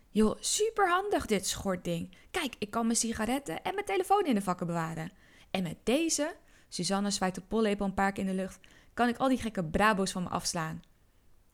Joh, 0.09 0.37
superhandig 0.39 1.25
dit 1.25 1.47
schortding. 1.47 2.15
Kijk, 2.31 2.55
ik 2.59 2.71
kan 2.71 2.85
mijn 2.85 2.97
sigaretten 2.97 3.63
en 3.63 3.73
mijn 3.73 3.85
telefoon 3.85 4.25
in 4.25 4.35
de 4.35 4.41
vakken 4.41 4.67
bewaren. 4.67 5.11
En 5.51 5.63
met 5.63 5.75
deze, 5.83 6.35
Suzanne 6.69 7.11
zwaait 7.11 7.35
de 7.35 7.41
pollepel 7.41 7.85
een 7.85 7.93
paar 7.93 8.11
keer 8.11 8.23
in 8.23 8.29
de 8.29 8.41
lucht, 8.41 8.59
kan 8.93 9.07
ik 9.07 9.17
al 9.17 9.27
die 9.27 9.41
gekke 9.41 9.63
brabo's 9.63 10.11
van 10.11 10.23
me 10.23 10.29
afslaan. 10.29 10.81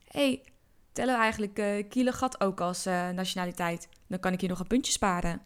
Hé, 0.07 0.27
hey, 0.27 0.43
tellen 0.91 1.13
we 1.13 1.21
eigenlijk 1.21 1.59
uh, 1.59 1.89
kilogat 1.89 2.41
ook 2.41 2.61
als 2.61 2.87
uh, 2.87 3.09
nationaliteit? 3.09 3.89
Dan 4.07 4.19
kan 4.19 4.33
ik 4.33 4.39
hier 4.39 4.49
nog 4.49 4.59
een 4.59 4.67
puntje 4.67 4.91
sparen. 4.91 5.41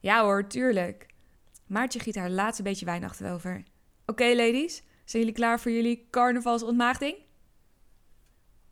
Ja 0.00 0.22
hoor, 0.22 0.46
tuurlijk. 0.46 1.06
Maartje 1.66 2.00
giet 2.00 2.16
haar 2.16 2.30
laatste 2.30 2.62
beetje 2.62 2.84
wijn 2.84 3.04
achterover. 3.04 3.62
Oké, 4.12 4.34
ladies, 4.34 4.82
zijn 5.04 5.22
jullie 5.22 5.38
klaar 5.38 5.60
voor 5.60 5.70
jullie 5.70 6.06
carnavalsontmaagding? 6.10 7.16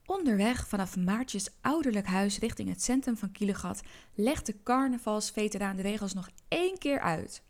Onderweg 0.06 0.68
vanaf 0.68 0.96
Maartjes 0.96 1.48
ouderlijk 1.60 2.06
huis 2.06 2.38
richting 2.38 2.68
het 2.68 2.82
centrum 2.82 3.16
van 3.16 3.32
Kielegat 3.32 3.82
legt 4.14 4.46
de 4.46 4.62
carnavalsveteraan 4.62 5.76
de 5.76 5.82
regels 5.82 6.14
nog 6.14 6.30
één 6.48 6.78
keer 6.78 7.00
uit. 7.00 7.42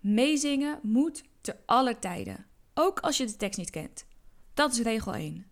Meezingen 0.00 0.78
moet 0.82 1.22
te 1.40 1.56
alle 1.66 1.98
tijden, 1.98 2.46
ook 2.74 3.00
als 3.00 3.16
je 3.16 3.26
de 3.26 3.36
tekst 3.36 3.58
niet 3.58 3.70
kent. 3.70 4.06
Dat 4.54 4.72
is 4.72 4.80
regel 4.80 5.14
1. 5.14 5.46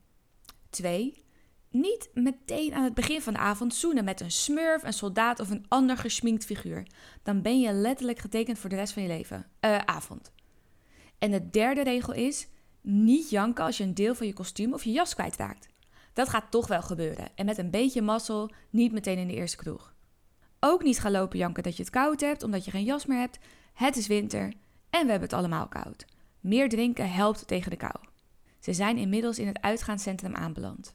2. 0.70 1.24
Niet 1.70 2.10
meteen 2.14 2.74
aan 2.74 2.84
het 2.84 2.94
begin 2.94 3.22
van 3.22 3.32
de 3.32 3.38
avond 3.38 3.74
zoenen 3.74 4.04
met 4.04 4.20
een 4.20 4.30
smurf, 4.30 4.82
een 4.82 4.92
soldaat 4.92 5.40
of 5.40 5.50
een 5.50 5.66
ander 5.68 5.96
gesminkt 5.96 6.44
figuur. 6.44 6.86
Dan 7.22 7.42
ben 7.42 7.60
je 7.60 7.72
letterlijk 7.72 8.18
getekend 8.18 8.58
voor 8.58 8.70
de 8.70 8.76
rest 8.76 8.92
van 8.92 9.02
je 9.02 9.08
leven. 9.08 9.46
Uh, 9.60 9.78
avond. 9.78 10.33
En 11.18 11.30
de 11.30 11.50
derde 11.50 11.82
regel 11.82 12.12
is: 12.12 12.48
niet 12.80 13.30
janken 13.30 13.64
als 13.64 13.76
je 13.76 13.84
een 13.84 13.94
deel 13.94 14.14
van 14.14 14.26
je 14.26 14.32
kostuum 14.32 14.72
of 14.72 14.84
je 14.84 14.92
jas 14.92 15.14
kwijtraakt. 15.14 15.68
Dat 16.12 16.28
gaat 16.28 16.50
toch 16.50 16.66
wel 16.66 16.82
gebeuren 16.82 17.28
en 17.34 17.46
met 17.46 17.58
een 17.58 17.70
beetje 17.70 18.02
mazzel 18.02 18.50
niet 18.70 18.92
meteen 18.92 19.18
in 19.18 19.26
de 19.26 19.34
eerste 19.34 19.56
kroeg. 19.56 19.94
Ook 20.60 20.82
niet 20.82 21.00
gaan 21.00 21.12
lopen 21.12 21.38
janken 21.38 21.62
dat 21.62 21.76
je 21.76 21.82
het 21.82 21.92
koud 21.92 22.20
hebt 22.20 22.42
omdat 22.42 22.64
je 22.64 22.70
geen 22.70 22.84
jas 22.84 23.06
meer 23.06 23.18
hebt. 23.18 23.38
Het 23.74 23.96
is 23.96 24.06
winter 24.06 24.52
en 24.90 25.04
we 25.04 25.10
hebben 25.10 25.20
het 25.20 25.32
allemaal 25.32 25.68
koud. 25.68 26.04
Meer 26.40 26.68
drinken 26.68 27.10
helpt 27.10 27.46
tegen 27.46 27.70
de 27.70 27.76
kou. 27.76 27.94
Ze 28.60 28.72
zijn 28.72 28.96
inmiddels 28.96 29.38
in 29.38 29.46
het 29.46 29.60
uitgaanscentrum 29.60 30.34
aanbeland. 30.34 30.94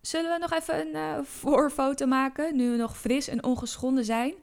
Zullen 0.00 0.32
we 0.32 0.38
nog 0.38 0.52
even 0.52 0.80
een 0.80 0.94
uh, 0.94 1.24
voorfoto 1.24 2.06
maken, 2.06 2.56
nu 2.56 2.70
we 2.70 2.76
nog 2.76 2.98
fris 2.98 3.28
en 3.28 3.44
ongeschonden 3.44 4.04
zijn? 4.04 4.34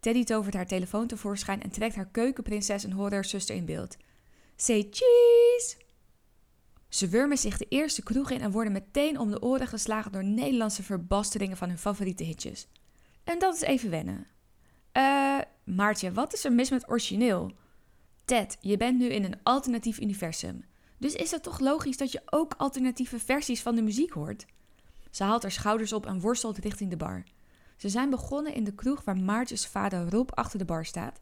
Teddy 0.00 0.24
tovert 0.24 0.54
haar 0.54 0.66
telefoon 0.66 1.06
tevoorschijn 1.06 1.62
en 1.62 1.70
trekt 1.70 1.94
haar 1.94 2.08
keukenprinses 2.10 2.84
en 2.84 2.92
horrorzuster 2.92 3.56
in 3.56 3.64
beeld. 3.64 3.96
Say 4.56 4.88
cheese! 4.90 5.76
Ze 6.88 7.08
wurmen 7.08 7.38
zich 7.38 7.58
de 7.58 7.66
eerste 7.68 8.02
kroeg 8.02 8.30
in 8.30 8.40
en 8.40 8.50
worden 8.50 8.72
meteen 8.72 9.18
om 9.18 9.30
de 9.30 9.42
oren 9.42 9.66
geslagen 9.66 10.12
door 10.12 10.24
Nederlandse 10.24 10.82
verbasteringen 10.82 11.56
van 11.56 11.68
hun 11.68 11.78
favoriete 11.78 12.24
hitjes. 12.24 12.68
En 13.24 13.38
dat 13.38 13.54
is 13.54 13.60
even 13.60 13.90
wennen. 13.90 14.26
Eh, 14.92 15.38
Maartje, 15.64 16.12
wat 16.12 16.32
is 16.32 16.44
er 16.44 16.52
mis 16.52 16.70
met 16.70 16.88
origineel? 16.88 17.52
Ted, 18.24 18.56
je 18.60 18.76
bent 18.76 18.98
nu 18.98 19.06
in 19.06 19.24
een 19.24 19.40
alternatief 19.42 20.00
universum. 20.00 20.64
Dus 20.98 21.14
is 21.14 21.30
het 21.30 21.42
toch 21.42 21.60
logisch 21.60 21.96
dat 21.96 22.12
je 22.12 22.22
ook 22.24 22.54
alternatieve 22.56 23.18
versies 23.18 23.62
van 23.62 23.74
de 23.74 23.82
muziek 23.82 24.12
hoort? 24.12 24.46
Ze 25.10 25.24
haalt 25.24 25.42
haar 25.42 25.50
schouders 25.50 25.92
op 25.92 26.06
en 26.06 26.20
worstelt 26.20 26.58
richting 26.58 26.90
de 26.90 26.96
bar. 26.96 27.22
Ze 27.76 27.88
zijn 27.88 28.10
begonnen 28.10 28.54
in 28.54 28.64
de 28.64 28.74
kroeg 28.74 29.04
waar 29.04 29.16
Maartjes 29.16 29.66
vader 29.66 30.10
Rob 30.10 30.30
achter 30.34 30.58
de 30.58 30.64
bar 30.64 30.84
staat. 30.84 31.20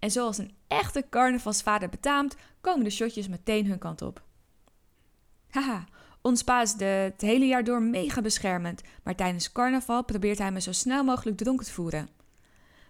En 0.00 0.10
zoals 0.10 0.38
een 0.38 0.54
echte 0.68 1.06
carnavalsvader 1.10 1.88
betaamt, 1.88 2.36
komen 2.60 2.84
de 2.84 2.90
shotjes 2.90 3.28
meteen 3.28 3.66
hun 3.66 3.78
kant 3.78 4.02
op. 4.02 4.22
Haha, 5.50 5.84
ons 6.20 6.42
pa 6.42 6.62
is 6.62 6.74
de, 6.74 6.84
het 6.84 7.20
hele 7.20 7.46
jaar 7.46 7.64
door 7.64 7.82
mega 7.82 8.20
beschermend, 8.20 8.82
maar 9.02 9.14
tijdens 9.14 9.52
carnaval 9.52 10.04
probeert 10.04 10.38
hij 10.38 10.52
me 10.52 10.60
zo 10.60 10.72
snel 10.72 11.04
mogelijk 11.04 11.36
dronken 11.36 11.66
te 11.66 11.72
voeren. 11.72 12.08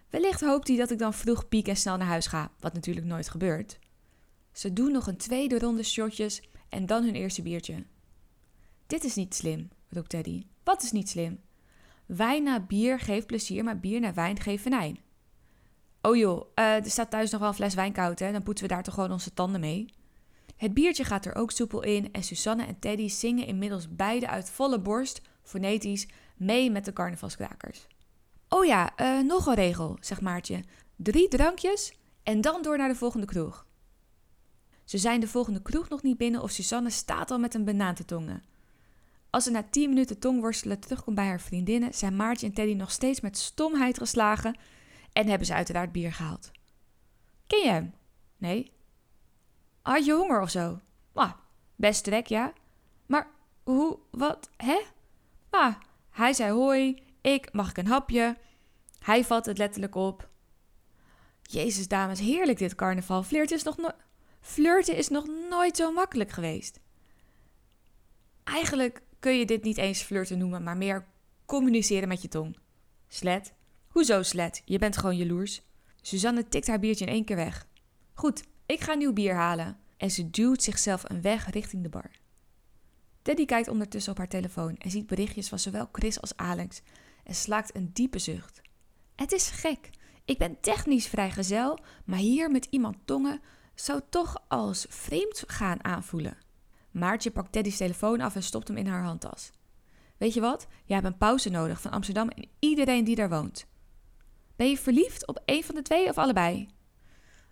Wellicht 0.09 0.41
hoopt 0.41 0.67
hij 0.67 0.77
dat 0.77 0.91
ik 0.91 0.97
dan 0.97 1.13
vroeg 1.13 1.49
piek 1.49 1.67
en 1.67 1.77
snel 1.77 1.97
naar 1.97 2.07
huis 2.07 2.27
ga, 2.27 2.51
wat 2.59 2.73
natuurlijk 2.73 3.05
nooit 3.05 3.29
gebeurt. 3.29 3.79
Ze 4.51 4.73
doen 4.73 4.91
nog 4.91 5.07
een 5.07 5.17
tweede 5.17 5.59
ronde 5.59 5.83
shotjes 5.83 6.41
en 6.69 6.85
dan 6.85 7.03
hun 7.03 7.15
eerste 7.15 7.41
biertje. 7.41 7.85
Dit 8.87 9.03
is 9.03 9.15
niet 9.15 9.35
slim, 9.35 9.69
roept 9.89 10.09
Teddy. 10.09 10.45
Wat 10.63 10.83
is 10.83 10.91
niet 10.91 11.09
slim? 11.09 11.39
Wijn 12.05 12.43
na 12.43 12.59
bier 12.59 12.99
geeft 12.99 13.27
plezier, 13.27 13.63
maar 13.63 13.79
bier 13.79 13.99
na 13.99 14.13
wijn 14.13 14.39
geeft 14.39 14.63
venijn. 14.63 14.99
Oh 16.01 16.15
joh, 16.15 16.45
uh, 16.55 16.75
er 16.75 16.89
staat 16.89 17.09
thuis 17.09 17.31
nog 17.31 17.39
wel 17.39 17.49
een 17.49 17.55
fles 17.55 17.73
wijn 17.73 17.93
koud, 17.93 18.19
hè? 18.19 18.31
Dan 18.31 18.43
poetsen 18.43 18.67
we 18.67 18.73
daar 18.73 18.83
toch 18.83 18.93
gewoon 18.93 19.11
onze 19.11 19.33
tanden 19.33 19.59
mee. 19.59 19.93
Het 20.57 20.73
biertje 20.73 21.03
gaat 21.03 21.25
er 21.25 21.35
ook 21.35 21.51
soepel 21.51 21.83
in 21.83 22.11
en 22.11 22.23
Susanne 22.23 22.65
en 22.65 22.79
Teddy 22.79 23.07
zingen 23.07 23.45
inmiddels 23.45 23.95
beide 23.95 24.27
uit 24.27 24.49
volle 24.49 24.79
borst, 24.79 25.21
fonetisch, 25.43 26.07
mee 26.35 26.71
met 26.71 26.85
de 26.85 26.93
carnavalskrakers. 26.93 27.87
Oh 28.49 28.65
ja, 28.65 28.91
uh, 28.97 29.23
nog 29.23 29.45
een 29.45 29.53
regel, 29.53 29.97
zegt 29.99 30.21
Maartje. 30.21 30.63
Drie 30.95 31.27
drankjes 31.27 31.93
en 32.23 32.41
dan 32.41 32.61
door 32.61 32.77
naar 32.77 32.87
de 32.87 32.95
volgende 32.95 33.25
kroeg. 33.25 33.65
Ze 34.83 34.97
zijn 34.97 35.19
de 35.19 35.27
volgende 35.27 35.61
kroeg 35.61 35.89
nog 35.89 36.03
niet 36.03 36.17
binnen 36.17 36.41
of 36.41 36.51
Susanne 36.51 36.89
staat 36.89 37.31
al 37.31 37.39
met 37.39 37.53
een 37.53 37.65
banaan 37.65 37.95
te 37.95 38.05
tongen. 38.05 38.43
Als 39.29 39.43
ze 39.43 39.51
na 39.51 39.63
tien 39.69 39.89
minuten 39.89 40.19
tongworstelen 40.19 40.79
terugkomt 40.79 41.15
bij 41.15 41.25
haar 41.25 41.41
vriendinnen, 41.41 41.93
zijn 41.93 42.15
Maartje 42.15 42.47
en 42.47 42.53
Teddy 42.53 42.73
nog 42.73 42.91
steeds 42.91 43.21
met 43.21 43.37
stomheid 43.37 43.97
geslagen 43.97 44.55
en 45.13 45.27
hebben 45.27 45.47
ze 45.47 45.53
uiteraard 45.53 45.91
bier 45.91 46.13
gehaald. 46.13 46.51
Ken 47.47 47.59
je 47.59 47.69
hem? 47.69 47.93
Nee. 48.37 48.71
Had 49.81 50.05
je 50.05 50.13
honger 50.13 50.41
of 50.41 50.49
zo? 50.49 50.79
Ah, 51.13 51.31
best 51.75 52.03
trek, 52.03 52.27
ja. 52.27 52.53
Maar 53.05 53.27
hoe, 53.63 53.99
wat, 54.11 54.49
hè? 54.57 54.81
Ah, 55.49 55.75
hij 56.09 56.33
zei 56.33 56.51
hoi, 56.51 57.03
ik, 57.21 57.53
mag 57.53 57.69
ik 57.69 57.77
een 57.77 57.87
hapje? 57.87 58.37
Hij 58.99 59.23
vat 59.23 59.45
het 59.45 59.57
letterlijk 59.57 59.95
op. 59.95 60.29
Jezus, 61.41 61.87
dames, 61.87 62.19
heerlijk 62.19 62.57
dit 62.57 62.75
carnaval. 62.75 63.23
Flirten 63.23 63.55
is 63.55 63.63
nog, 63.63 63.77
no 63.77 63.89
Flirten 64.39 64.95
is 64.95 65.09
nog 65.09 65.27
nooit 65.49 65.77
zo 65.77 65.91
makkelijk 65.91 66.31
geweest. 66.31 66.79
Eigenlijk 68.43 69.01
kun 69.19 69.37
je 69.37 69.45
dit 69.45 69.63
niet 69.63 69.77
eens 69.77 70.01
flirten 70.01 70.37
noemen, 70.37 70.63
maar 70.63 70.77
meer 70.77 71.05
communiceren 71.45 72.07
met 72.07 72.21
je 72.21 72.27
tong. 72.27 72.57
Slet. 73.07 73.53
Hoezo 73.91 74.23
slet? 74.23 74.61
Je 74.65 74.77
bent 74.77 74.97
gewoon 74.97 75.17
jaloers. 75.17 75.61
Suzanne 76.01 76.47
tikt 76.47 76.67
haar 76.67 76.79
biertje 76.79 77.05
in 77.05 77.11
één 77.11 77.25
keer 77.25 77.35
weg. 77.35 77.67
Goed, 78.13 78.43
ik 78.65 78.81
ga 78.81 78.93
nieuw 78.93 79.13
bier 79.13 79.35
halen. 79.35 79.77
En 79.97 80.11
ze 80.11 80.29
duwt 80.29 80.63
zichzelf 80.63 81.09
een 81.09 81.21
weg 81.21 81.49
richting 81.49 81.83
de 81.83 81.89
bar. 81.89 82.11
Teddy 83.21 83.45
kijkt 83.45 83.67
ondertussen 83.67 84.11
op 84.11 84.17
haar 84.17 84.27
telefoon 84.27 84.77
en 84.77 84.91
ziet 84.91 85.07
berichtjes 85.07 85.49
van 85.49 85.59
zowel 85.59 85.89
Chris 85.91 86.21
als 86.21 86.35
Alex 86.35 86.81
en 87.23 87.35
slaakt 87.35 87.75
een 87.75 87.89
diepe 87.93 88.19
zucht. 88.19 88.61
Het 89.15 89.31
is 89.31 89.49
gek. 89.49 89.89
Ik 90.25 90.37
ben 90.37 90.59
technisch 90.61 91.07
vrijgezel, 91.07 91.79
maar 92.05 92.19
hier 92.19 92.51
met 92.51 92.67
iemand 92.69 92.97
tongen 93.05 93.41
zou 93.75 94.01
toch 94.09 94.43
als 94.47 94.85
vreemd 94.89 95.43
gaan 95.47 95.83
aanvoelen. 95.83 96.37
Maartje 96.91 97.31
pakt 97.31 97.51
Teddy's 97.51 97.77
telefoon 97.77 98.21
af 98.21 98.35
en 98.35 98.43
stopt 98.43 98.67
hem 98.67 98.77
in 98.77 98.87
haar 98.87 99.03
handtas. 99.03 99.51
Weet 100.17 100.33
je 100.33 100.41
wat? 100.41 100.67
Jij 100.85 100.95
hebt 100.95 101.07
een 101.07 101.17
pauze 101.17 101.49
nodig 101.49 101.81
van 101.81 101.91
Amsterdam 101.91 102.29
en 102.29 102.49
iedereen 102.59 103.03
die 103.03 103.15
daar 103.15 103.29
woont. 103.29 103.69
Ben 104.55 104.69
je 104.69 104.77
verliefd 104.77 105.27
op 105.27 105.41
een 105.45 105.63
van 105.63 105.75
de 105.75 105.81
twee 105.81 106.09
of 106.09 106.17
allebei? 106.17 106.67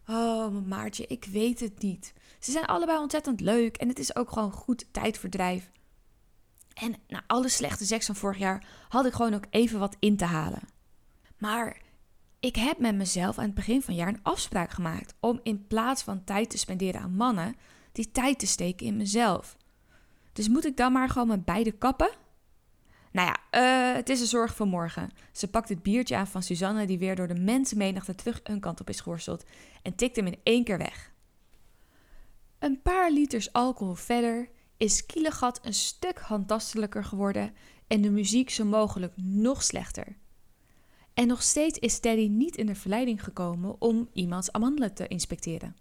Oh, 0.08 0.66
Maartje, 0.66 1.08
ik 1.08 1.26
weet 1.26 1.60
het 1.60 1.82
niet. 1.82 2.14
Ze 2.40 2.52
zijn 2.52 2.66
allebei 2.66 3.00
ontzettend 3.00 3.42
leuk 3.42 3.78
en 3.78 3.88
het 3.88 4.00
is 4.00 4.16
ook 4.16 4.32
gewoon 4.32 4.52
goed 4.52 4.86
tijdverdrijf. 4.92 5.72
En 6.74 6.96
na 7.08 7.24
alle 7.28 7.50
slechte 7.50 7.86
seks 7.86 8.06
van 8.06 8.16
vorig 8.16 8.38
jaar 8.38 8.68
had 8.90 9.06
ik 9.06 9.14
gewoon 9.14 9.34
ook 9.34 9.46
even 9.50 9.80
wat 9.80 9.96
in 10.00 10.18
te 10.18 10.26
halen. 10.26 10.62
Maar 11.38 11.82
ik 12.40 12.56
heb 12.56 12.80
met 12.80 12.96
mezelf 12.96 13.38
aan 13.38 13.46
het 13.46 13.54
begin 13.54 13.82
van 13.82 13.94
het 13.94 14.04
jaar 14.04 14.14
een 14.14 14.24
afspraak 14.24 14.72
gemaakt 14.72 15.14
om 15.20 15.40
in 15.44 15.68
plaats 15.68 16.04
van 16.04 16.24
tijd 16.24 16.50
te 16.50 16.58
spenderen 16.58 17.02
aan 17.02 17.16
mannen, 17.16 17.56
die 17.92 18.12
tijd 18.12 18.40
te 18.40 18.48
steken 18.48 18.86
in 18.86 18.98
mezelf. 18.98 19.58
Dus 20.34 20.48
moet 20.48 20.66
ik 20.66 20.78
dan 20.78 20.92
maar 20.92 21.10
gewoon 21.10 21.28
met 21.28 21.46
beide 21.46 21.72
kappen? 21.72 22.10
Nou 23.12 23.28
ja, 23.28 23.60
uh, 23.92 23.96
het 23.96 24.10
is 24.10 24.22
een 24.22 24.28
zorg 24.28 24.56
voor 24.56 24.68
morgen. 24.68 25.10
Ze 25.32 25.50
pakt 25.50 25.70
het 25.70 25.84
biertje 25.84 26.16
aan 26.16 26.28
van 26.28 26.44
Suzanne, 26.44 26.86
die 26.86 27.00
weer 27.00 27.16
door 27.16 27.28
de 27.28 27.40
mensenmenigte 27.40 28.16
terug 28.16 28.40
een 28.44 28.60
kant 28.60 28.80
op 28.80 28.90
is 28.90 29.00
geworsteld, 29.00 29.44
en 29.82 29.96
tikt 29.96 30.16
hem 30.16 30.28
in 30.28 30.40
één 30.44 30.64
keer 30.64 30.78
weg. 30.78 31.12
Een 32.60 32.82
paar 32.82 33.12
liters 33.12 33.54
alcohol 33.54 33.96
verder 33.96 34.50
is 34.78 35.06
Kielegat 35.06 35.60
een 35.64 35.74
stuk 35.74 36.20
handtastelijker 36.20 37.04
geworden 37.04 37.54
en 37.88 38.02
de 38.02 38.10
muziek 38.10 38.50
zo 38.50 38.66
mogelijk 38.66 39.14
nog 39.16 39.64
slechter. 39.64 40.18
En 41.14 41.28
nog 41.28 41.42
steeds 41.42 41.80
is 41.80 42.00
Teddy 42.00 42.28
niet 42.28 42.56
in 42.56 42.66
de 42.66 42.76
verleiding 42.76 43.24
gekomen 43.24 43.82
om 43.82 44.10
iemands 44.14 44.52
amandelen 44.52 44.94
te 44.94 45.08
inspecteren. 45.08 45.76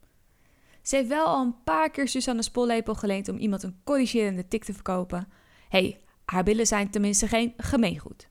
Ze 0.82 0.96
heeft 0.96 1.08
wel 1.08 1.26
al 1.26 1.42
een 1.44 1.62
paar 1.64 1.90
keer 1.90 2.08
Susanne's 2.08 2.50
pollepel 2.50 2.94
geleend 2.94 3.28
om 3.28 3.36
iemand 3.36 3.62
een 3.62 3.80
corrigerende 3.84 4.48
tik 4.48 4.64
te 4.64 4.74
verkopen. 4.74 5.28
hey, 5.68 6.00
haar 6.30 6.42
billen 6.42 6.66
zijn 6.66 6.90
tenminste 6.90 7.28
geen 7.28 7.54
gemeengoed. 7.56 8.28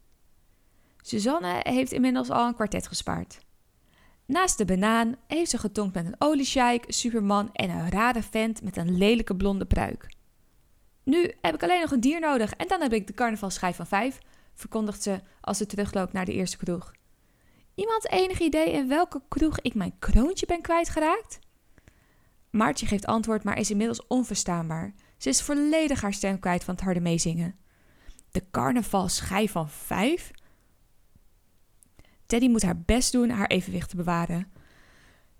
Suzanne 1.02 1.60
heeft 1.64 1.92
inmiddels 1.92 2.30
al 2.30 2.48
een 2.48 2.56
kwartet 2.56 2.88
gespaard. 2.88 3.40
Naast 4.26 4.58
de 4.58 4.66
banaan 4.66 5.16
heeft 5.28 5.50
ze 5.50 5.58
getonkt 5.58 5.94
met 5.94 6.06
een 6.06 6.16
oliesjeik, 6.18 6.86
superman 6.88 7.50
en 7.54 7.70
een 7.70 7.90
rare 7.90 8.24
vent 8.24 8.62
met 8.62 8.78
een 8.78 8.98
lelijke 8.98 9.36
blonde 9.36 9.66
pruik. 9.66 10.16
Nu 11.04 11.34
heb 11.42 11.54
ik 11.54 11.64
alleen 11.64 11.82
nog 11.82 11.92
een 11.92 12.00
dier 12.00 12.20
nodig 12.20 12.54
en 12.54 12.68
dan 12.68 12.82
heb 12.82 12.94
ik 12.94 13.08
de 13.08 13.14
carnavalschijf 13.14 13.76
van 13.76 13.88
vijf, 13.88 14.20
verkondigt 14.54 15.04
ze 15.04 15.22
als 15.42 15.58
ze 15.58 15.66
terugloopt 15.66 16.14
naar 16.14 16.26
de 16.26 16.34
eerste 16.34 16.58
kroeg. 16.58 16.92
Iemand 17.76 18.12
enig 18.12 18.40
idee 18.40 18.72
in 18.72 18.88
welke 18.88 19.22
kroeg 19.28 19.60
ik 19.60 19.74
mijn 19.74 20.00
kroontje 20.00 20.46
ben 20.46 20.62
kwijtgeraakt? 20.62 21.40
Maartje 22.50 22.86
geeft 22.86 23.06
antwoord, 23.06 23.44
maar 23.44 23.58
is 23.58 23.72
inmiddels 23.72 24.08
onverstaanbaar. 24.08 24.94
Ze 25.18 25.30
is 25.30 25.42
volledig 25.42 26.02
haar 26.02 26.14
stem 26.14 26.40
kwijt 26.40 26.64
van 26.64 26.74
het 26.74 26.84
harde 26.84 27.00
meezingen. 27.00 27.66
De 28.38 28.44
carnavalschijf 28.52 29.52
van 29.52 29.70
vijf? 29.70 30.32
Teddy 32.26 32.48
moet 32.48 32.62
haar 32.62 32.78
best 32.78 33.12
doen 33.12 33.30
haar 33.30 33.48
evenwicht 33.48 33.90
te 33.90 33.96
bewaren. 33.96 34.52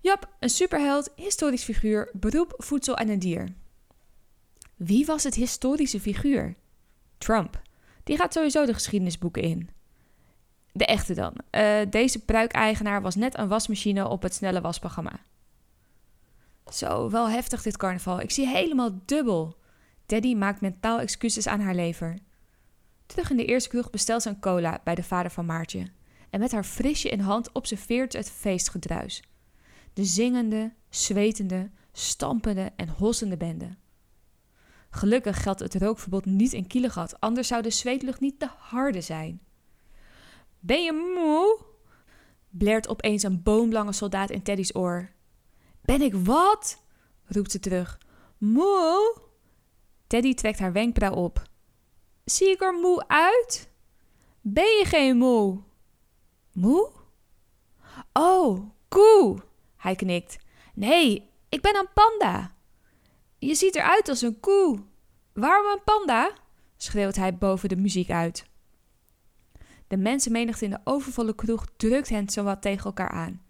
Jap, 0.00 0.28
een 0.40 0.48
superheld, 0.48 1.10
historisch 1.16 1.64
figuur, 1.64 2.10
beroep, 2.12 2.54
voedsel 2.56 2.96
en 2.96 3.08
een 3.08 3.18
dier. 3.18 3.54
Wie 4.76 5.06
was 5.06 5.24
het 5.24 5.34
historische 5.34 6.00
figuur? 6.00 6.54
Trump. 7.18 7.62
Die 8.04 8.16
gaat 8.16 8.32
sowieso 8.32 8.66
de 8.66 8.74
geschiedenisboeken 8.74 9.42
in. 9.42 9.70
De 10.72 10.86
echte 10.86 11.14
dan. 11.14 11.34
Uh, 11.50 11.80
deze 11.90 12.24
pruikeigenaar 12.24 13.02
was 13.02 13.14
net 13.14 13.38
een 13.38 13.48
wasmachine 13.48 14.08
op 14.08 14.22
het 14.22 14.34
snelle 14.34 14.60
wasprogramma. 14.60 15.20
Zo, 16.72 17.10
wel 17.10 17.28
heftig 17.28 17.62
dit 17.62 17.76
carnaval. 17.76 18.20
Ik 18.20 18.30
zie 18.30 18.46
helemaal 18.46 19.00
dubbel. 19.04 19.56
Teddy 20.06 20.34
maakt 20.34 20.60
mentaal 20.60 21.00
excuses 21.00 21.46
aan 21.46 21.60
haar 21.60 21.74
lever. 21.74 22.26
Terug 23.08 23.30
in 23.30 23.36
de 23.36 23.44
eerste 23.44 23.68
kroeg 23.68 23.90
bestelt 23.90 24.22
ze 24.22 24.28
een 24.28 24.40
cola 24.40 24.80
bij 24.84 24.94
de 24.94 25.02
vader 25.02 25.30
van 25.30 25.46
Maartje. 25.46 25.86
En 26.30 26.40
met 26.40 26.52
haar 26.52 26.64
frisje 26.64 27.08
in 27.08 27.20
hand 27.20 27.52
observeert 27.52 28.12
het 28.12 28.30
feestgedruis. 28.30 29.22
De 29.92 30.04
zingende, 30.04 30.72
zwetende, 30.88 31.70
stampende 31.92 32.72
en 32.76 32.88
hossende 32.88 33.36
bende. 33.36 33.76
Gelukkig 34.90 35.42
geldt 35.42 35.60
het 35.60 35.74
rookverbod 35.74 36.24
niet 36.24 36.52
in 36.52 36.66
Kielegat, 36.66 37.20
anders 37.20 37.48
zou 37.48 37.62
de 37.62 37.70
zweetlucht 37.70 38.20
niet 38.20 38.38
te 38.38 38.48
harde 38.58 39.00
zijn. 39.00 39.40
Ben 40.60 40.82
je 40.82 40.92
moe? 40.92 41.66
blert 42.50 42.88
opeens 42.88 43.22
een 43.22 43.42
boomlange 43.42 43.92
soldaat 43.92 44.30
in 44.30 44.42
Teddy's 44.42 44.74
oor. 44.74 45.10
Ben 45.80 46.00
ik 46.00 46.14
wat? 46.14 46.82
roept 47.24 47.50
ze 47.50 47.60
terug. 47.60 47.98
Moe? 48.38 49.20
Teddy 50.06 50.34
trekt 50.34 50.58
haar 50.58 50.72
wenkbrauw 50.72 51.14
op. 51.14 51.47
Zie 52.30 52.50
ik 52.50 52.62
er 52.62 52.74
moe 52.74 53.08
uit? 53.08 53.68
Ben 54.40 54.64
je 54.64 54.84
geen 54.86 55.16
moe? 55.16 55.62
Moe? 56.52 56.90
Oh, 58.12 58.70
koe! 58.88 59.38
Hij 59.76 59.94
knikt. 59.94 60.38
Nee, 60.74 61.30
ik 61.48 61.60
ben 61.60 61.76
een 61.76 61.88
panda. 61.94 62.54
Je 63.38 63.54
ziet 63.54 63.74
eruit 63.74 64.08
als 64.08 64.22
een 64.22 64.40
koe. 64.40 64.78
Waarom 65.32 65.72
een 65.72 65.82
panda? 65.84 66.32
schreeuwt 66.76 67.16
hij 67.16 67.36
boven 67.36 67.68
de 67.68 67.76
muziek 67.76 68.10
uit. 68.10 68.46
De 69.86 69.96
mensenmenigte 69.96 70.64
in 70.64 70.70
de 70.70 70.80
overvolle 70.84 71.34
kroeg 71.34 71.66
drukt 71.76 72.08
hen 72.08 72.28
zowat 72.28 72.62
tegen 72.62 72.84
elkaar 72.84 73.10
aan. 73.10 73.42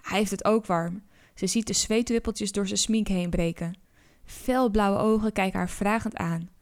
Hij 0.00 0.18
heeft 0.18 0.30
het 0.30 0.44
ook 0.44 0.66
warm. 0.66 1.02
Ze 1.34 1.46
ziet 1.46 1.66
de 1.66 1.72
zweetdruppeltjes 1.72 2.52
door 2.52 2.66
zijn 2.66 2.78
smink 2.78 3.08
heen 3.08 3.30
breken. 3.30 3.78
Felblauwe 4.24 4.98
ogen 4.98 5.32
kijken 5.32 5.58
haar 5.58 5.70
vragend 5.70 6.16
aan. 6.16 6.53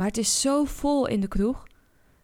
Maar 0.00 0.08
het 0.08 0.18
is 0.18 0.40
zo 0.40 0.64
vol 0.64 1.06
in 1.06 1.20
de 1.20 1.28
kroeg 1.28 1.66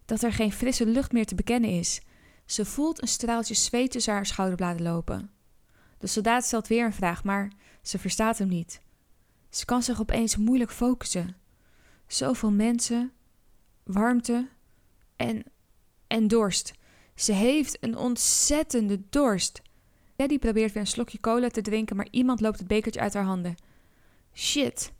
dat 0.04 0.23
er 0.23 0.33
geen 0.33 0.52
frisse 0.52 0.87
lucht 0.87 1.12
meer 1.12 1.26
te 1.26 1.35
bekennen 1.35 1.71
is. 1.71 2.00
Ze 2.47 2.64
voelt 2.64 3.02
een 3.02 3.09
straaltje 3.09 3.54
zweet 3.54 3.90
tussen 3.90 4.12
haar 4.12 4.26
schouderbladen 4.26 4.83
lopen. 4.83 5.30
De 5.99 6.06
soldaat 6.06 6.45
stelt 6.45 6.66
weer 6.66 6.85
een 6.85 6.92
vraag, 6.92 7.25
maar 7.25 7.52
ze 7.83 7.99
verstaat 7.99 8.38
hem 8.38 8.49
niet. 8.49 8.80
Ze 9.50 9.64
kan 9.64 9.83
zich 9.83 10.00
opeens 10.00 10.37
moeilijk 10.37 10.71
focussen. 10.71 11.37
Zoveel 12.06 12.50
mensen, 12.50 13.12
warmte 13.83 14.49
en, 15.16 15.45
en 16.06 16.28
dorst. 16.28 16.72
Ze 17.14 17.33
heeft 17.33 17.77
een 17.81 17.96
ontzettende 17.96 19.00
dorst. 19.11 19.62
Daddy 20.16 20.38
probeert 20.38 20.72
weer 20.72 20.83
een 20.83 20.88
slokje 20.88 21.20
cola 21.20 21.48
te 21.48 21.62
drinken, 21.62 21.96
maar 21.96 22.09
iemand 22.11 22.40
loopt 22.40 22.59
het 22.59 22.68
bekertje 22.68 23.00
uit 23.00 23.14
haar 23.14 23.24
handen. 23.24 23.55
Shit, 24.33 24.92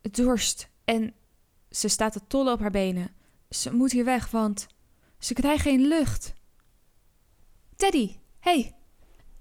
dorst. 0.00 0.68
En 0.84 1.14
ze 1.70 1.88
staat 1.88 2.12
te 2.12 2.20
tollen 2.26 2.52
op 2.52 2.60
haar 2.60 2.70
benen. 2.70 3.10
Ze 3.50 3.74
moet 3.74 3.92
hier 3.92 4.04
weg, 4.04 4.30
want 4.30 4.66
ze 5.18 5.34
krijgt 5.34 5.62
geen 5.62 5.80
lucht. 5.80 6.32
Teddy, 7.76 8.16
hey, 8.40 8.74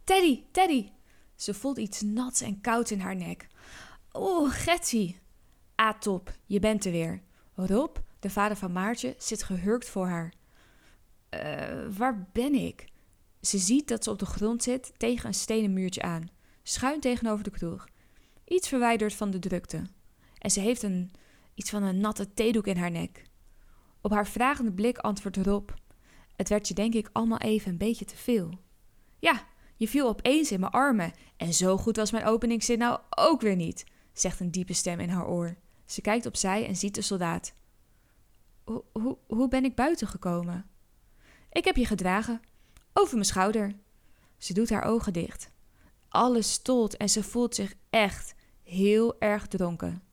Teddy, 0.03 0.43
Teddy. 0.51 0.89
Ze 1.35 1.53
voelt 1.53 1.77
iets 1.77 2.01
nats 2.01 2.41
en 2.41 2.61
koud 2.61 2.89
in 2.89 2.99
haar 2.99 3.15
nek. 3.15 3.47
Oeh, 4.13 4.51
Getsie. 4.53 5.19
Ah, 5.75 5.99
top, 5.99 6.33
je 6.45 6.59
bent 6.59 6.85
er 6.85 6.91
weer. 6.91 7.21
Rob, 7.53 7.97
de 8.19 8.29
vader 8.29 8.57
van 8.57 8.71
Maartje, 8.71 9.15
zit 9.17 9.43
gehurkt 9.43 9.89
voor 9.89 10.07
haar. 10.07 10.33
Uh, 11.29 11.95
waar 11.97 12.27
ben 12.31 12.53
ik? 12.53 12.85
Ze 13.41 13.57
ziet 13.57 13.87
dat 13.87 14.03
ze 14.03 14.09
op 14.09 14.19
de 14.19 14.25
grond 14.25 14.63
zit 14.63 14.91
tegen 14.97 15.27
een 15.27 15.33
stenen 15.33 15.73
muurtje 15.73 16.01
aan, 16.01 16.29
schuin 16.63 16.99
tegenover 16.99 17.43
de 17.43 17.49
kroeg. 17.49 17.87
Iets 18.45 18.67
verwijderd 18.67 19.13
van 19.13 19.31
de 19.31 19.39
drukte. 19.39 19.81
En 20.37 20.51
ze 20.51 20.59
heeft 20.59 20.83
een, 20.83 21.11
iets 21.58 21.70
van 21.70 21.84
een 21.84 22.00
natte 22.00 22.34
theedoek 22.34 22.67
in 22.67 22.78
haar 22.78 22.91
nek. 22.91 23.24
Op 24.02 24.12
haar 24.12 24.28
vragende 24.28 24.72
blik 24.72 24.98
antwoordt 24.98 25.38
Rob. 25.38 25.70
Het 26.36 26.50
werd 26.50 26.67
je 26.67 26.74
denk 26.74 26.93
ik 26.93 27.10
allemaal 27.12 27.38
even 27.38 27.72
een 27.72 27.78
beetje 27.78 28.06
te 28.06 28.15
veel. 28.15 28.60
Ja, 29.20 29.46
je 29.76 29.88
viel 29.88 30.08
opeens 30.08 30.52
in 30.52 30.60
mijn 30.60 30.72
armen 30.72 31.13
en 31.38 31.54
zo 31.54 31.78
goed 31.78 31.96
was 31.96 32.12
mijn 32.12 32.26
openingszin 32.26 32.78
nou 32.78 33.00
ook 33.10 33.41
weer 33.41 33.56
niet, 33.56 33.86
zegt 34.13 34.39
een 34.39 34.52
diepe 34.52 34.74
stem 34.74 35.00
in 35.00 35.10
haar 35.10 35.28
oor. 35.28 35.58
Ze 35.86 36.02
kijkt 36.02 36.26
opzij 36.26 36.67
en 36.67 36.76
ziet 36.76 36.96
de 36.96 37.02
soldaat. 37.02 37.54
Hoe, 38.91 39.17
hoe 39.28 39.48
ben 39.48 39.65
ik 39.65 39.76
buiten 39.76 40.08
gekomen? 40.08 40.70
Ik 41.52 41.65
heb 41.65 41.76
je 41.76 41.86
gedragen, 41.86 42.41
over 42.93 43.13
mijn 43.13 43.26
schouder. 43.26 43.76
Ze 44.38 44.54
doet 44.54 44.70
haar 44.70 44.84
ogen 44.84 45.13
dicht. 45.13 45.52
Alles 46.10 46.52
stolt 46.52 46.98
en 46.98 47.10
ze 47.10 47.24
voelt 47.24 47.56
zich 47.56 47.74
echt 47.89 48.36
heel 48.63 49.20
erg 49.20 49.48
dronken. 49.48 50.07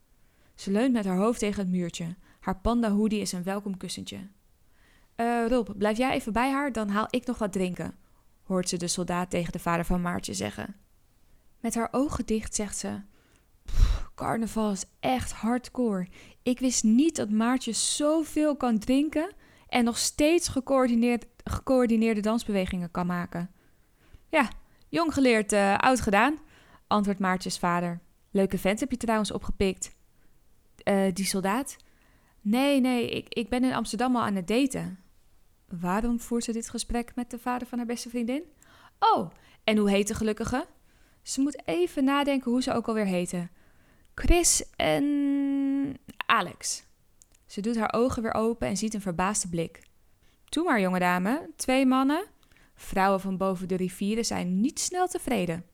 Ze 0.54 0.70
leunt 0.70 0.92
met 0.92 1.04
haar 1.04 1.16
hoofd 1.16 1.38
tegen 1.38 1.62
het 1.62 1.70
muurtje. 1.70 2.16
Haar 2.40 2.60
panda 2.60 2.90
hoodie 2.90 3.20
is 3.20 3.32
een 3.32 3.42
welkom 3.42 3.76
kussentje. 3.76 4.28
Uh, 5.16 5.46
Rob, 5.48 5.68
blijf 5.76 5.96
jij 5.96 6.12
even 6.12 6.32
bij 6.32 6.50
haar, 6.50 6.72
dan 6.72 6.88
haal 6.88 7.06
ik 7.10 7.26
nog 7.26 7.38
wat 7.38 7.52
drinken, 7.52 7.94
hoort 8.42 8.68
ze 8.68 8.76
de 8.76 8.88
soldaat 8.88 9.30
tegen 9.30 9.52
de 9.52 9.58
vader 9.58 9.84
van 9.84 10.02
Maartje 10.02 10.34
zeggen. 10.34 10.76
Met 11.60 11.74
haar 11.74 11.88
ogen 11.90 12.26
dicht 12.26 12.54
zegt 12.54 12.76
ze: 12.76 13.00
Carnaval 14.14 14.70
is 14.70 14.84
echt 15.00 15.32
hardcore. 15.32 16.08
Ik 16.42 16.58
wist 16.58 16.84
niet 16.84 17.16
dat 17.16 17.30
Maartje 17.30 17.72
zoveel 17.72 18.56
kan 18.56 18.78
drinken 18.78 19.32
en 19.68 19.84
nog 19.84 19.98
steeds 19.98 20.48
gecoördineerd, 20.48 21.26
gecoördineerde 21.44 22.20
dansbewegingen 22.20 22.90
kan 22.90 23.06
maken. 23.06 23.50
Ja, 24.28 24.48
jong 24.88 25.14
geleerd, 25.14 25.52
uh, 25.52 25.76
oud 25.76 26.00
gedaan, 26.00 26.38
antwoordt 26.86 27.20
Maartjes 27.20 27.58
vader. 27.58 28.00
Leuke 28.30 28.58
vent 28.58 28.80
heb 28.80 28.90
je 28.90 28.96
trouwens 28.96 29.32
opgepikt. 29.32 29.96
Uh, 30.84 31.12
die 31.12 31.24
soldaat? 31.24 31.76
Nee, 32.40 32.80
nee, 32.80 33.10
ik, 33.10 33.34
ik 33.34 33.48
ben 33.48 33.64
in 33.64 33.74
Amsterdam 33.74 34.16
al 34.16 34.22
aan 34.22 34.34
het 34.34 34.46
daten. 34.46 34.98
Waarom 35.80 36.20
voert 36.20 36.44
ze 36.44 36.52
dit 36.52 36.68
gesprek 36.68 37.14
met 37.14 37.30
de 37.30 37.38
vader 37.38 37.66
van 37.66 37.78
haar 37.78 37.86
beste 37.86 38.08
vriendin? 38.08 38.42
Oh, 38.98 39.30
en 39.64 39.76
hoe 39.76 39.90
heet 39.90 40.08
de 40.08 40.14
gelukkige? 40.14 40.66
Ze 41.22 41.40
moet 41.40 41.62
even 41.64 42.04
nadenken 42.04 42.50
hoe 42.50 42.62
ze 42.62 42.72
ook 42.72 42.88
alweer 42.88 43.06
heten. 43.06 43.50
Chris 44.14 44.64
en 44.76 45.96
Alex. 46.26 46.84
Ze 47.46 47.60
doet 47.60 47.76
haar 47.76 47.92
ogen 47.92 48.22
weer 48.22 48.34
open 48.34 48.68
en 48.68 48.76
ziet 48.76 48.94
een 48.94 49.00
verbaasde 49.00 49.48
blik. 49.48 49.82
Toe 50.44 50.64
maar, 50.64 50.80
jonge 50.80 50.98
dame. 50.98 51.50
Twee 51.56 51.86
mannen. 51.86 52.24
Vrouwen 52.74 53.20
van 53.20 53.36
boven 53.36 53.68
de 53.68 53.76
rivieren 53.76 54.24
zijn 54.24 54.60
niet 54.60 54.80
snel 54.80 55.06
tevreden. 55.06 55.64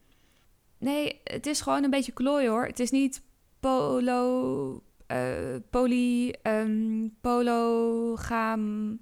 Nee, 0.79 1.20
het 1.25 1.46
is 1.46 1.61
gewoon 1.61 1.85
een 1.85 1.90
beetje 1.90 2.12
klooi 2.12 2.49
hoor. 2.49 2.66
Het 2.66 2.81
is 2.81 2.90
niet 2.90 3.23
polo. 3.61 4.83
Uh, 5.11 5.57
poly. 5.70 6.35
Um, 6.42 7.16
pologam. 7.20 8.99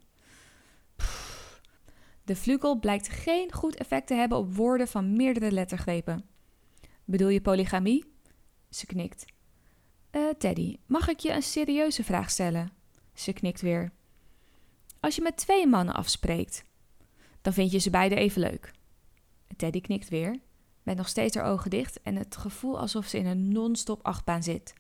De 2.25 2.37
vlugel 2.37 2.79
blijkt 2.79 3.09
geen 3.09 3.53
goed 3.53 3.75
effect 3.75 4.07
te 4.07 4.14
hebben 4.14 4.38
op 4.38 4.55
woorden 4.55 4.88
van 4.88 5.16
meerdere 5.16 5.53
lettergrepen. 5.53 6.25
Bedoel 7.05 7.29
je 7.29 7.40
polygamie? 7.40 8.05
Ze 8.71 8.87
knikt. 8.87 9.25
Uh, 10.12 10.29
Teddy, 10.38 10.77
mag 10.87 11.09
ik 11.09 11.18
je 11.18 11.33
een 11.33 11.42
serieuze 11.42 12.05
vraag 12.05 12.31
stellen? 12.31 12.73
Ze 13.14 13.33
knikt 13.33 13.61
weer. 13.61 13.92
Als 15.01 15.16
je 15.16 15.23
met 15.23 15.37
twee 15.37 15.66
mannen 15.66 15.94
afspreekt, 15.94 16.64
dan 17.42 17.53
vind 17.53 17.71
je 17.71 17.79
ze 17.79 17.90
beide 17.90 18.14
even 18.14 18.40
leuk. 18.40 18.73
Teddy 19.57 19.81
knikt 19.81 20.09
weer, 20.09 20.40
met 20.83 20.97
nog 20.97 21.09
steeds 21.09 21.37
haar 21.37 21.44
ogen 21.44 21.71
dicht 21.71 22.03
en 22.03 22.16
het 22.16 22.37
gevoel 22.37 22.79
alsof 22.79 23.07
ze 23.07 23.18
in 23.18 23.27
een 23.27 23.49
non-stop 23.49 24.03
achtbaan 24.03 24.42
zit. 24.42 24.75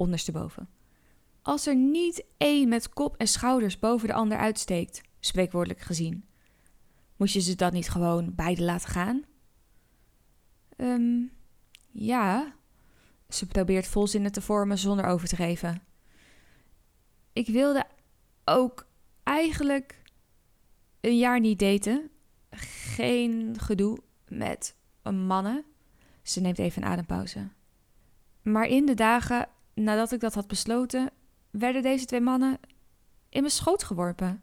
Ondersteboven. 0.00 0.68
Als 1.42 1.66
er 1.66 1.76
niet 1.76 2.24
één 2.36 2.68
met 2.68 2.88
kop 2.88 3.16
en 3.16 3.28
schouders 3.28 3.78
boven 3.78 4.08
de 4.08 4.14
ander 4.14 4.38
uitsteekt, 4.38 5.00
spreekwoordelijk 5.20 5.80
gezien, 5.80 6.24
moet 7.16 7.32
je 7.32 7.40
ze 7.40 7.54
dan 7.54 7.72
niet 7.72 7.88
gewoon 7.88 8.34
beide 8.34 8.62
laten 8.62 8.88
gaan? 8.88 9.24
Ehm, 10.76 11.22
ja. 11.90 12.54
Ze 13.28 13.46
probeert 13.46 13.86
volzinnen 13.86 14.32
te 14.32 14.40
vormen 14.40 14.78
zonder 14.78 15.04
over 15.04 15.28
te 15.28 15.36
geven. 15.36 15.82
Ik 17.32 17.46
wilde 17.46 17.84
ook 18.44 18.86
eigenlijk 19.22 20.02
een 21.00 21.18
jaar 21.18 21.40
niet 21.40 21.58
daten. 21.58 22.10
Geen 22.50 23.56
gedoe 23.58 23.98
met 24.28 24.76
mannen. 25.02 25.64
Ze 26.22 26.40
neemt 26.40 26.58
even 26.58 26.82
een 26.82 26.88
adempauze. 26.88 27.48
Maar 28.42 28.66
in 28.66 28.86
de 28.86 28.94
dagen 28.94 29.48
nadat 29.84 30.12
ik 30.12 30.20
dat 30.20 30.34
had 30.34 30.46
besloten, 30.46 31.10
werden 31.50 31.82
deze 31.82 32.04
twee 32.04 32.20
mannen 32.20 32.58
in 33.28 33.40
mijn 33.40 33.52
schoot 33.52 33.82
geworpen. 33.82 34.42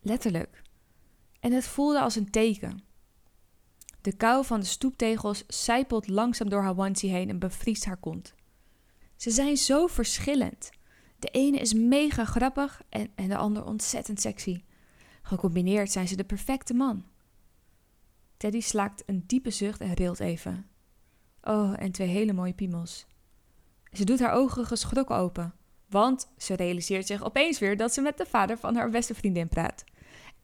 Letterlijk. 0.00 0.62
En 1.40 1.52
het 1.52 1.64
voelde 1.64 2.00
als 2.00 2.16
een 2.16 2.30
teken. 2.30 2.82
De 4.00 4.16
kou 4.16 4.44
van 4.44 4.60
de 4.60 4.66
stoeptegels 4.66 5.44
sijpelt 5.46 6.08
langzaam 6.08 6.48
door 6.48 6.62
haar 6.62 6.78
onesie 6.78 7.10
heen 7.10 7.28
en 7.28 7.38
bevriest 7.38 7.84
haar 7.84 7.96
kont. 7.96 8.34
Ze 9.16 9.30
zijn 9.30 9.56
zo 9.56 9.86
verschillend. 9.86 10.70
De 11.18 11.28
ene 11.28 11.58
is 11.58 11.72
mega 11.72 12.24
grappig 12.24 12.82
en, 12.88 13.10
en 13.14 13.28
de 13.28 13.36
ander 13.36 13.64
ontzettend 13.64 14.20
sexy. 14.20 14.62
Gecombineerd 15.22 15.90
zijn 15.90 16.08
ze 16.08 16.16
de 16.16 16.24
perfecte 16.24 16.74
man. 16.74 17.04
Teddy 18.36 18.60
slaakt 18.60 19.02
een 19.06 19.24
diepe 19.26 19.50
zucht 19.50 19.80
en 19.80 19.94
rilt 19.94 20.20
even. 20.20 20.66
Oh, 21.42 21.74
en 21.78 21.92
twee 21.92 22.08
hele 22.08 22.32
mooie 22.32 22.54
piemels. 22.54 23.06
Ze 23.92 24.04
doet 24.04 24.20
haar 24.20 24.32
ogen 24.32 24.66
geschrokken 24.66 25.16
open, 25.16 25.54
want 25.88 26.28
ze 26.36 26.54
realiseert 26.54 27.06
zich 27.06 27.24
opeens 27.24 27.58
weer 27.58 27.76
dat 27.76 27.94
ze 27.94 28.00
met 28.00 28.18
de 28.18 28.26
vader 28.26 28.58
van 28.58 28.76
haar 28.76 28.90
beste 28.90 29.14
vriendin 29.14 29.48
praat. 29.48 29.84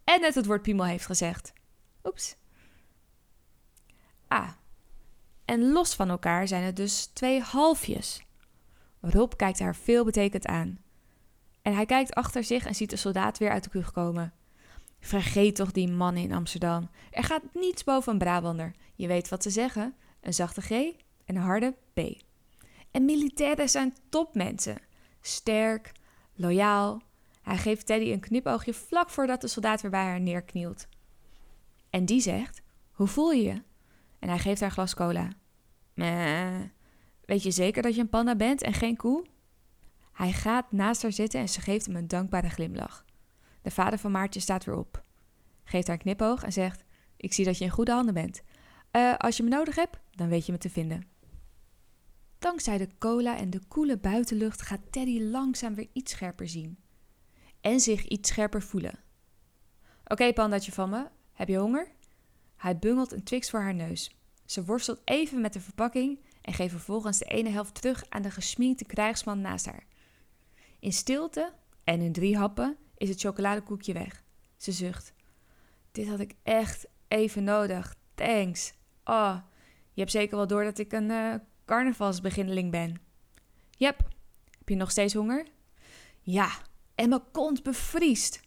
En 0.04 0.20
net 0.20 0.34
het 0.34 0.46
woord 0.46 0.62
piemel 0.62 0.84
heeft 0.84 1.06
gezegd. 1.06 1.52
Oeps. 2.04 2.36
Ah, 4.28 4.50
en 5.44 5.72
los 5.72 5.94
van 5.94 6.10
elkaar 6.10 6.48
zijn 6.48 6.62
het 6.62 6.76
dus 6.76 7.06
twee 7.06 7.40
halfjes. 7.40 8.24
Rob 9.00 9.32
kijkt 9.36 9.58
haar 9.58 9.76
veelbetekend 9.76 10.46
aan. 10.46 10.78
En 11.62 11.74
hij 11.74 11.86
kijkt 11.86 12.14
achter 12.14 12.44
zich 12.44 12.66
en 12.66 12.74
ziet 12.74 12.90
de 12.90 12.96
soldaat 12.96 13.38
weer 13.38 13.50
uit 13.50 13.64
de 13.64 13.70
kroeg 13.70 13.92
komen. 13.92 14.32
Vergeet 15.00 15.56
toch 15.56 15.72
die 15.72 15.88
mannen 15.88 16.22
in 16.22 16.32
Amsterdam. 16.32 16.90
Er 17.10 17.24
gaat 17.24 17.42
niets 17.52 17.84
boven 17.84 18.12
een 18.12 18.18
Brabander. 18.18 18.74
Je 18.94 19.06
weet 19.06 19.28
wat 19.28 19.42
ze 19.42 19.50
zeggen. 19.50 19.94
Een 20.20 20.34
zachte 20.34 20.60
G 20.60 20.70
en 20.70 20.96
een 21.24 21.36
harde 21.36 21.74
P. 21.92 22.00
En 22.94 23.04
militairen 23.04 23.68
zijn 23.68 23.94
topmensen. 24.08 24.78
Sterk, 25.20 25.92
loyaal. 26.34 27.02
Hij 27.42 27.56
geeft 27.56 27.86
Teddy 27.86 28.12
een 28.12 28.20
knipoogje 28.20 28.74
vlak 28.74 29.10
voordat 29.10 29.40
de 29.40 29.48
soldaat 29.48 29.80
weer 29.80 29.90
bij 29.90 30.04
haar 30.04 30.20
neerknielt. 30.20 30.86
En 31.90 32.04
die 32.04 32.20
zegt: 32.20 32.62
Hoe 32.92 33.06
voel 33.06 33.32
je 33.32 33.42
je? 33.42 33.62
En 34.18 34.28
hij 34.28 34.38
geeft 34.38 34.60
haar 34.60 34.70
glas 34.70 34.94
cola. 34.94 35.28
Meh. 35.94 36.60
Weet 37.24 37.42
je 37.42 37.50
zeker 37.50 37.82
dat 37.82 37.94
je 37.94 38.00
een 38.00 38.08
panda 38.08 38.36
bent 38.36 38.62
en 38.62 38.72
geen 38.72 38.96
koe? 38.96 39.26
Hij 40.12 40.32
gaat 40.32 40.72
naast 40.72 41.02
haar 41.02 41.12
zitten 41.12 41.40
en 41.40 41.48
ze 41.48 41.60
geeft 41.60 41.86
hem 41.86 41.96
een 41.96 42.08
dankbare 42.08 42.48
glimlach. 42.48 43.04
De 43.62 43.70
vader 43.70 43.98
van 43.98 44.10
Maartje 44.10 44.40
staat 44.40 44.64
weer 44.64 44.76
op. 44.76 45.04
Geeft 45.64 45.86
haar 45.86 45.96
een 45.96 46.02
knipoog 46.02 46.42
en 46.42 46.52
zegt: 46.52 46.84
Ik 47.16 47.32
zie 47.32 47.44
dat 47.44 47.58
je 47.58 47.64
in 47.64 47.70
goede 47.70 47.92
handen 47.92 48.14
bent. 48.14 48.42
Uh, 48.92 49.14
als 49.14 49.36
je 49.36 49.42
me 49.42 49.48
nodig 49.48 49.74
hebt, 49.74 49.98
dan 50.10 50.28
weet 50.28 50.46
je 50.46 50.52
me 50.52 50.58
te 50.58 50.70
vinden. 50.70 51.13
Dankzij 52.44 52.78
de 52.78 52.88
cola 52.98 53.36
en 53.36 53.50
de 53.50 53.60
koele 53.68 53.98
buitenlucht 53.98 54.62
gaat 54.62 54.80
Teddy 54.90 55.20
langzaam 55.20 55.74
weer 55.74 55.88
iets 55.92 56.12
scherper 56.12 56.48
zien. 56.48 56.78
En 57.60 57.80
zich 57.80 58.04
iets 58.04 58.28
scherper 58.28 58.62
voelen. 58.62 58.98
Oké, 60.02 60.12
okay, 60.12 60.32
pandatje 60.32 60.72
van 60.72 60.90
me, 60.90 61.06
heb 61.32 61.48
je 61.48 61.56
honger? 61.56 61.88
Hij 62.56 62.78
bungelt 62.78 63.12
een 63.12 63.22
Twix 63.22 63.50
voor 63.50 63.60
haar 63.60 63.74
neus. 63.74 64.16
Ze 64.44 64.64
worstelt 64.64 65.00
even 65.04 65.40
met 65.40 65.52
de 65.52 65.60
verpakking 65.60 66.20
en 66.42 66.52
geeft 66.52 66.70
vervolgens 66.70 67.18
de 67.18 67.24
ene 67.24 67.48
helft 67.48 67.74
terug 67.74 68.04
aan 68.08 68.22
de 68.22 68.30
gesminkte 68.30 68.84
krijgsman 68.84 69.40
naast 69.40 69.66
haar. 69.66 69.86
In 70.78 70.92
stilte 70.92 71.52
en 71.84 72.00
in 72.00 72.12
drie 72.12 72.36
happen 72.36 72.76
is 72.96 73.08
het 73.08 73.20
chocoladekoekje 73.20 73.92
weg. 73.92 74.22
Ze 74.56 74.72
zucht. 74.72 75.14
Dit 75.92 76.08
had 76.08 76.20
ik 76.20 76.34
echt 76.42 76.86
even 77.08 77.44
nodig. 77.44 77.94
Thanks. 78.14 78.74
Oh, 79.04 79.36
je 79.92 80.00
hebt 80.00 80.12
zeker 80.12 80.36
wel 80.36 80.46
door 80.46 80.64
dat 80.64 80.78
ik 80.78 80.92
een 80.92 81.10
uh, 81.10 81.34
carnavalsbeginneling 81.64 82.70
ben. 82.70 83.00
Yep. 83.70 83.98
Heb 84.58 84.68
je 84.68 84.74
nog 84.74 84.90
steeds 84.90 85.14
honger? 85.14 85.46
Ja, 86.20 86.50
en 86.94 87.08
mijn 87.08 87.30
kont 87.32 87.62
bevriest. 87.62 88.40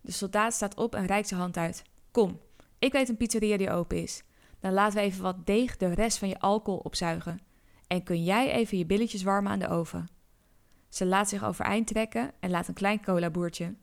De 0.00 0.12
soldaat 0.12 0.54
staat 0.54 0.76
op 0.76 0.94
en 0.94 1.06
reikt 1.06 1.28
zijn 1.28 1.40
hand 1.40 1.56
uit. 1.56 1.82
Kom, 2.10 2.40
ik 2.78 2.92
weet 2.92 3.08
een 3.08 3.16
pizzeria 3.16 3.56
die 3.56 3.70
open 3.70 4.02
is. 4.02 4.22
Dan 4.60 4.72
laten 4.72 4.98
we 4.98 5.04
even 5.04 5.22
wat 5.22 5.46
deeg 5.46 5.76
de 5.76 5.94
rest 5.94 6.18
van 6.18 6.28
je 6.28 6.38
alcohol 6.38 6.80
opzuigen. 6.80 7.38
En 7.86 8.02
kun 8.02 8.24
jij 8.24 8.52
even 8.52 8.78
je 8.78 8.86
billetjes 8.86 9.22
warmen 9.22 9.52
aan 9.52 9.58
de 9.58 9.68
oven. 9.68 10.08
Ze 10.88 11.06
laat 11.06 11.28
zich 11.28 11.44
overeind 11.44 11.86
trekken 11.86 12.32
en 12.40 12.50
laat 12.50 12.68
een 12.68 12.74
klein 12.74 13.02
colaboertje. 13.02 13.74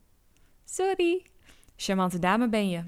Sorry, 0.66 1.26
charmante 1.76 2.20
dame 2.20 2.50
ben 2.50 2.70
je. 2.70 2.84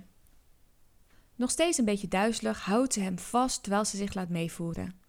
Nog 1.36 1.52
steeds 1.52 1.78
een 1.78 1.86
beetje 1.86 2.08
duizelig 2.08 2.60
houdt 2.60 2.94
ze 2.94 3.00
hem 3.00 3.20
vast 3.20 3.62
terwijl 3.62 3.86
ze 3.86 3.98
zich 3.98 4.14
laat 4.14 4.30
meevoeren. 4.30 5.02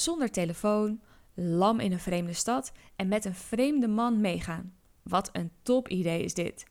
Zonder 0.00 0.30
telefoon, 0.30 1.00
lam 1.34 1.80
in 1.80 1.92
een 1.92 2.00
vreemde 2.00 2.32
stad 2.32 2.72
en 2.96 3.08
met 3.08 3.24
een 3.24 3.34
vreemde 3.34 3.88
man 3.88 4.20
meegaan. 4.20 4.74
Wat 5.02 5.30
een 5.32 5.50
top 5.62 5.88
idee 5.88 6.22
is 6.22 6.34
dit. 6.34 6.64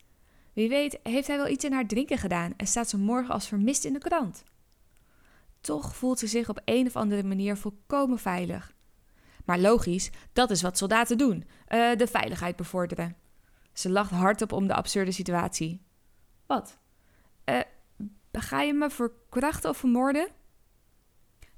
Wie 0.52 0.68
weet 0.68 0.98
heeft 1.02 1.26
hij 1.26 1.36
wel 1.36 1.48
iets 1.48 1.64
in 1.64 1.72
haar 1.72 1.86
drinken 1.86 2.18
gedaan 2.18 2.52
en 2.56 2.66
staat 2.66 2.88
ze 2.88 2.98
morgen 2.98 3.34
als 3.34 3.48
vermist 3.48 3.84
in 3.84 3.92
de 3.92 3.98
krant. 3.98 4.44
Toch 5.60 5.96
voelt 5.96 6.18
ze 6.18 6.26
zich 6.26 6.48
op 6.48 6.60
een 6.64 6.86
of 6.86 6.96
andere 6.96 7.22
manier 7.22 7.56
volkomen 7.56 8.18
veilig. 8.18 8.72
Maar 9.44 9.58
logisch, 9.58 10.10
dat 10.32 10.50
is 10.50 10.62
wat 10.62 10.78
soldaten 10.78 11.18
doen: 11.18 11.44
uh, 11.68 11.96
de 11.96 12.06
veiligheid 12.06 12.56
bevorderen. 12.56 13.16
Ze 13.72 13.90
lacht 13.90 14.10
hardop 14.10 14.52
om 14.52 14.66
de 14.66 14.74
absurde 14.74 15.12
situatie. 15.12 15.82
Wat? 16.46 16.78
Uh, 17.44 17.60
ga 18.32 18.60
je 18.60 18.72
me 18.72 18.90
verkrachten 18.90 19.70
of 19.70 19.76
vermoorden? 19.76 20.28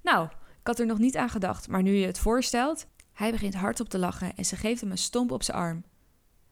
Nou, 0.00 0.28
ik 0.62 0.68
had 0.68 0.78
er 0.78 0.86
nog 0.86 0.98
niet 0.98 1.16
aan 1.16 1.28
gedacht, 1.28 1.68
maar 1.68 1.82
nu 1.82 1.92
je 1.92 2.06
het 2.06 2.18
voorstelt. 2.18 2.86
Hij 3.12 3.30
begint 3.30 3.54
hardop 3.54 3.88
te 3.88 3.98
lachen 3.98 4.36
en 4.36 4.44
ze 4.44 4.56
geeft 4.56 4.80
hem 4.80 4.90
een 4.90 4.98
stomp 4.98 5.30
op 5.30 5.42
zijn 5.42 5.56
arm. 5.56 5.84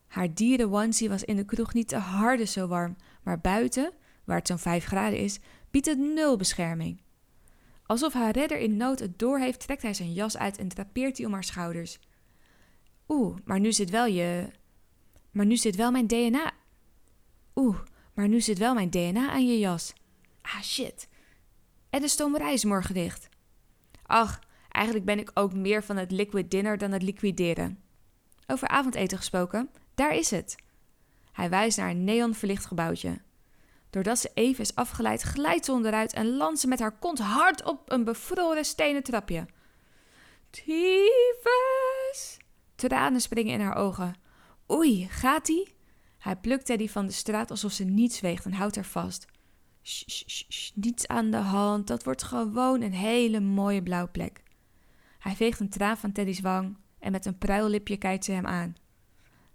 Haar 0.06 0.34
dieren 0.34 0.70
onesie 0.70 1.08
was 1.08 1.24
in 1.24 1.36
de 1.36 1.44
kroeg 1.44 1.72
niet 1.74 1.88
te 1.88 1.96
harde 1.96 2.44
zo 2.44 2.66
warm, 2.66 2.96
maar 3.22 3.40
buiten, 3.40 3.92
waar 4.24 4.36
het 4.36 4.46
zo'n 4.46 4.58
5 4.58 4.84
graden 4.84 5.18
is, 5.18 5.38
biedt 5.70 5.86
het 5.86 5.98
nul 5.98 6.36
bescherming. 6.36 7.00
Alsof 7.86 8.12
haar 8.12 8.30
redder 8.30 8.58
in 8.58 8.76
nood 8.76 8.98
het 8.98 9.18
door 9.18 9.38
heeft, 9.38 9.60
trekt 9.60 9.82
hij 9.82 9.94
zijn 9.94 10.12
jas 10.12 10.36
uit 10.36 10.58
en 10.58 10.68
drapeert 10.68 11.16
die 11.16 11.26
om 11.26 11.32
haar 11.32 11.44
schouders. 11.44 11.98
Oeh, 13.08 13.36
maar 13.44 13.60
nu 13.60 13.72
zit 13.72 13.90
wel 13.90 14.06
je. 14.06 14.50
Maar 15.30 15.46
nu 15.46 15.56
zit 15.56 15.76
wel 15.76 15.90
mijn 15.90 16.06
DNA. 16.06 16.52
Oeh, 17.54 17.78
maar 18.14 18.28
nu 18.28 18.40
zit 18.40 18.58
wel 18.58 18.74
mijn 18.74 18.90
DNA 18.90 19.30
aan 19.30 19.46
je 19.46 19.58
jas. 19.58 19.92
Ah, 20.42 20.62
shit. 20.62 21.08
En 21.90 22.00
de 22.00 22.08
stomerij 22.08 22.52
is 22.52 22.64
morgen 22.64 22.94
dicht. 22.94 23.28
Ach, 24.10 24.40
eigenlijk 24.68 25.06
ben 25.06 25.18
ik 25.18 25.30
ook 25.34 25.52
meer 25.54 25.82
van 25.84 25.96
het 25.96 26.10
liquid 26.10 26.50
dinner 26.50 26.78
dan 26.78 26.92
het 26.92 27.02
liquideren. 27.02 27.78
Over 28.46 28.68
avondeten 28.68 29.18
gesproken, 29.18 29.70
daar 29.94 30.14
is 30.14 30.30
het. 30.30 30.56
Hij 31.32 31.50
wijst 31.50 31.78
naar 31.78 31.90
een 31.90 32.04
neonverlicht 32.04 32.66
gebouwtje. 32.66 33.20
Doordat 33.90 34.18
ze 34.18 34.30
even 34.34 34.60
is 34.60 34.74
afgeleid, 34.74 35.22
glijdt 35.22 35.64
ze 35.64 35.72
onderuit 35.72 36.12
en 36.12 36.36
landt 36.36 36.60
ze 36.60 36.68
met 36.68 36.78
haar 36.78 36.98
kont 36.98 37.18
hard 37.18 37.64
op 37.64 37.92
een 37.92 38.04
bevroren 38.04 38.64
stenen 38.64 39.02
trapje. 39.02 39.46
Tyfus! 40.50 42.36
Tranen 42.74 43.20
springen 43.20 43.52
in 43.52 43.60
haar 43.60 43.76
ogen. 43.76 44.14
Oei, 44.70 45.08
gaat 45.10 45.48
ie? 45.48 45.74
Hij 46.18 46.36
plukt 46.36 46.66
Teddy 46.66 46.88
van 46.88 47.06
de 47.06 47.12
straat 47.12 47.50
alsof 47.50 47.72
ze 47.72 47.84
niets 47.84 48.20
weegt 48.20 48.44
en 48.44 48.52
houdt 48.52 48.74
haar 48.74 48.84
vast. 48.84 49.26
Niets 50.74 51.07
aan 51.07 51.31
de 51.31 51.37
hand. 51.37 51.87
Dat 51.87 52.05
wordt 52.05 52.22
gewoon 52.22 52.81
een 52.81 52.92
hele 52.92 53.40
mooie 53.40 53.83
blauwplek. 53.83 54.42
Hij 55.18 55.37
veegt 55.37 55.61
een 55.61 55.68
traan 55.68 55.96
van 55.96 56.12
Teddy's 56.12 56.40
wang 56.40 56.76
en 56.98 57.12
met 57.12 57.26
een 57.26 57.38
pruillipje 57.38 57.96
kijkt 57.96 58.24
ze 58.24 58.33
hem 58.33 58.46
aan. 58.46 58.74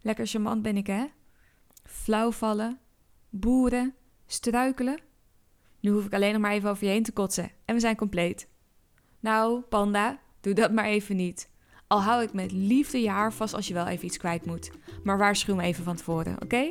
Lekker 0.02 0.28
charmant 0.28 0.62
ben 0.62 0.78
ik, 0.78 0.88
hè? 0.88 1.06
Flauw 1.84 2.32
vallen, 2.32 2.80
boeren, 3.30 3.94
struikelen. 4.26 5.00
Nu 5.80 5.92
hoef 5.92 6.06
ik 6.06 6.14
alleen 6.14 6.34
nog 6.34 6.42
maar 6.42 6.52
even 6.52 6.70
over 6.70 6.86
je 6.86 6.92
heen 6.92 7.04
te 7.04 7.12
kotsen 7.12 7.52
en 7.66 7.74
we 7.74 7.80
zijn 7.82 7.96
compleet. 7.96 8.48
Nou, 9.20 9.62
panda, 9.62 10.20
doe 10.42 10.54
dat 10.54 10.72
maar 10.72 10.86
even 10.86 11.16
niet. 11.16 11.50
Al 11.88 12.02
hou 12.02 12.24
ik 12.24 12.34
met 12.34 12.52
liefde 12.52 13.00
je 13.00 13.10
haar 13.10 13.34
vast 13.34 13.54
als 13.54 13.68
je 13.68 13.74
wel 13.74 13.88
even 13.88 14.06
iets 14.06 14.18
kwijt 14.18 14.46
moet. 14.46 14.72
Maar 15.04 15.18
waarschuw 15.18 15.56
me 15.56 15.64
even 15.64 15.84
van 15.84 15.96
tevoren, 15.96 16.42
oké? 16.42 16.70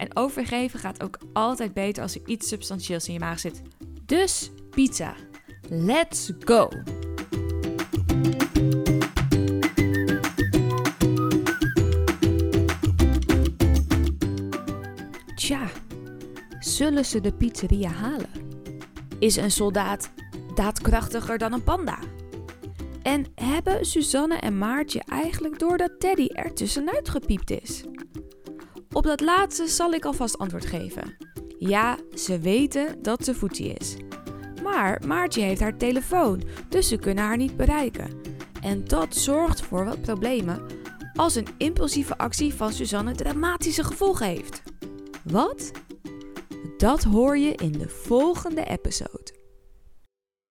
En 0.00 0.16
overgeven 0.16 0.80
gaat 0.80 1.02
ook 1.02 1.18
altijd 1.32 1.74
beter 1.74 2.02
als 2.02 2.14
er 2.14 2.20
iets 2.26 2.48
substantieels 2.48 3.06
in 3.06 3.12
je 3.12 3.18
maag 3.18 3.40
zit. 3.40 3.62
Dus 4.06 4.50
pizza. 4.70 5.14
Let's 5.68 6.32
go! 6.44 6.68
Tja, 15.34 15.70
zullen 16.58 17.04
ze 17.04 17.20
de 17.20 17.32
pizzeria 17.32 17.90
halen? 17.90 18.30
Is 19.18 19.36
een 19.36 19.50
soldaat 19.50 20.10
daadkrachtiger 20.54 21.38
dan 21.38 21.52
een 21.52 21.64
panda? 21.64 21.98
En 23.02 23.26
hebben 23.34 23.86
Suzanne 23.86 24.36
en 24.36 24.58
Maartje 24.58 25.02
eigenlijk 25.08 25.58
door 25.58 25.76
dat 25.76 26.00
Teddy 26.00 26.26
er 26.26 26.54
tussenuit 26.54 27.08
gepiept 27.08 27.50
is? 27.50 27.84
Op 29.00 29.06
dat 29.06 29.20
laatste 29.20 29.68
zal 29.68 29.92
ik 29.92 30.04
alvast 30.04 30.38
antwoord 30.38 30.66
geven. 30.66 31.16
Ja, 31.58 31.98
ze 32.14 32.38
weten 32.38 33.02
dat 33.02 33.24
ze 33.24 33.34
voetie 33.34 33.72
is. 33.72 33.96
Maar 34.62 35.02
Maartje 35.06 35.40
heeft 35.40 35.60
haar 35.60 35.76
telefoon, 35.76 36.42
dus 36.68 36.88
ze 36.88 36.96
kunnen 36.96 37.24
haar 37.24 37.36
niet 37.36 37.56
bereiken. 37.56 38.10
En 38.62 38.84
dat 38.84 39.14
zorgt 39.14 39.60
voor 39.60 39.84
wat 39.84 40.02
problemen 40.02 40.62
als 41.14 41.34
een 41.34 41.46
impulsieve 41.58 42.18
actie 42.18 42.54
van 42.54 42.72
Suzanne 42.72 43.14
dramatische 43.14 43.84
gevolgen 43.84 44.26
heeft. 44.26 44.62
Wat? 45.24 45.70
Dat 46.76 47.02
hoor 47.02 47.38
je 47.38 47.54
in 47.54 47.72
de 47.72 47.88
volgende 47.88 48.64
episode. 48.64 49.29